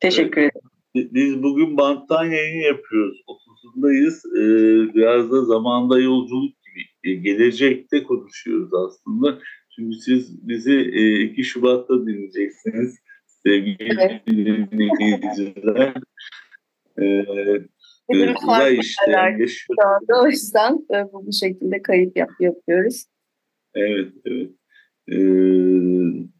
Teşekkür 0.00 0.40
ederim. 0.40 0.70
Biz 0.94 1.42
bugün 1.42 1.76
banttan 1.76 2.24
yayın 2.24 2.62
yapıyoruz. 2.62 3.20
30'undayız. 3.28 4.38
Ee, 4.38 4.94
biraz 4.94 5.30
da 5.30 5.44
zamanda 5.44 6.00
yolculuk 6.00 6.54
gibi. 6.62 6.84
Ee, 7.04 7.14
gelecekte 7.14 8.02
konuşuyoruz 8.02 8.74
aslında. 8.74 9.38
Çünkü 9.76 9.96
siz 9.96 10.48
bizi 10.48 10.72
e, 10.72 11.20
2 11.20 11.44
Şubat'ta 11.44 12.06
dinleyeceksiniz 12.06 12.98
sevgili 13.26 13.76
evet. 13.80 14.26
dinleyiciler. 14.26 15.94
Ee, 16.98 17.24
uzay 18.44 18.78
işleyen 18.78 19.46
Şu 19.46 19.72
anda 19.86 20.22
o 20.22 20.26
yüzden 20.26 20.78
bu, 21.12 21.26
bu 21.26 21.32
şekilde 21.32 21.82
kayıt 21.82 22.16
yap, 22.16 22.30
yapıyoruz. 22.40 23.04
Evet, 23.74 24.12
evet. 24.24 24.50
Ee, 25.12 26.31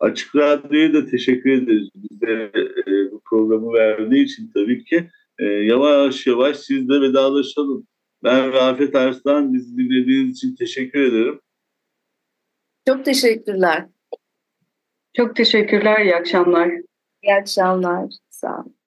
Açık 0.00 0.36
Radyo'ya 0.36 0.92
da 0.94 1.06
teşekkür 1.06 1.50
ederiz. 1.50 1.88
Bize 1.94 2.32
e, 2.86 3.10
bu 3.12 3.20
programı 3.24 3.72
verdiği 3.72 4.24
için 4.24 4.50
tabii 4.54 4.84
ki. 4.84 5.10
E, 5.38 5.44
yavaş 5.44 6.26
yavaş 6.26 6.56
sizle 6.56 7.00
vedalaşalım. 7.00 7.86
Ben 8.24 8.52
Rafet 8.52 8.94
Arslan. 8.94 9.54
Bizi 9.54 9.76
dinlediğiniz 9.76 10.36
için 10.36 10.54
teşekkür 10.54 11.00
ederim. 11.00 11.40
Çok 12.86 13.04
teşekkürler. 13.04 13.86
Çok 15.16 15.36
teşekkürler. 15.36 16.04
İyi 16.04 16.16
akşamlar. 16.16 16.70
İyi 17.22 17.34
akşamlar. 17.34 18.10
Sağ 18.30 18.56
olun. 18.56 18.77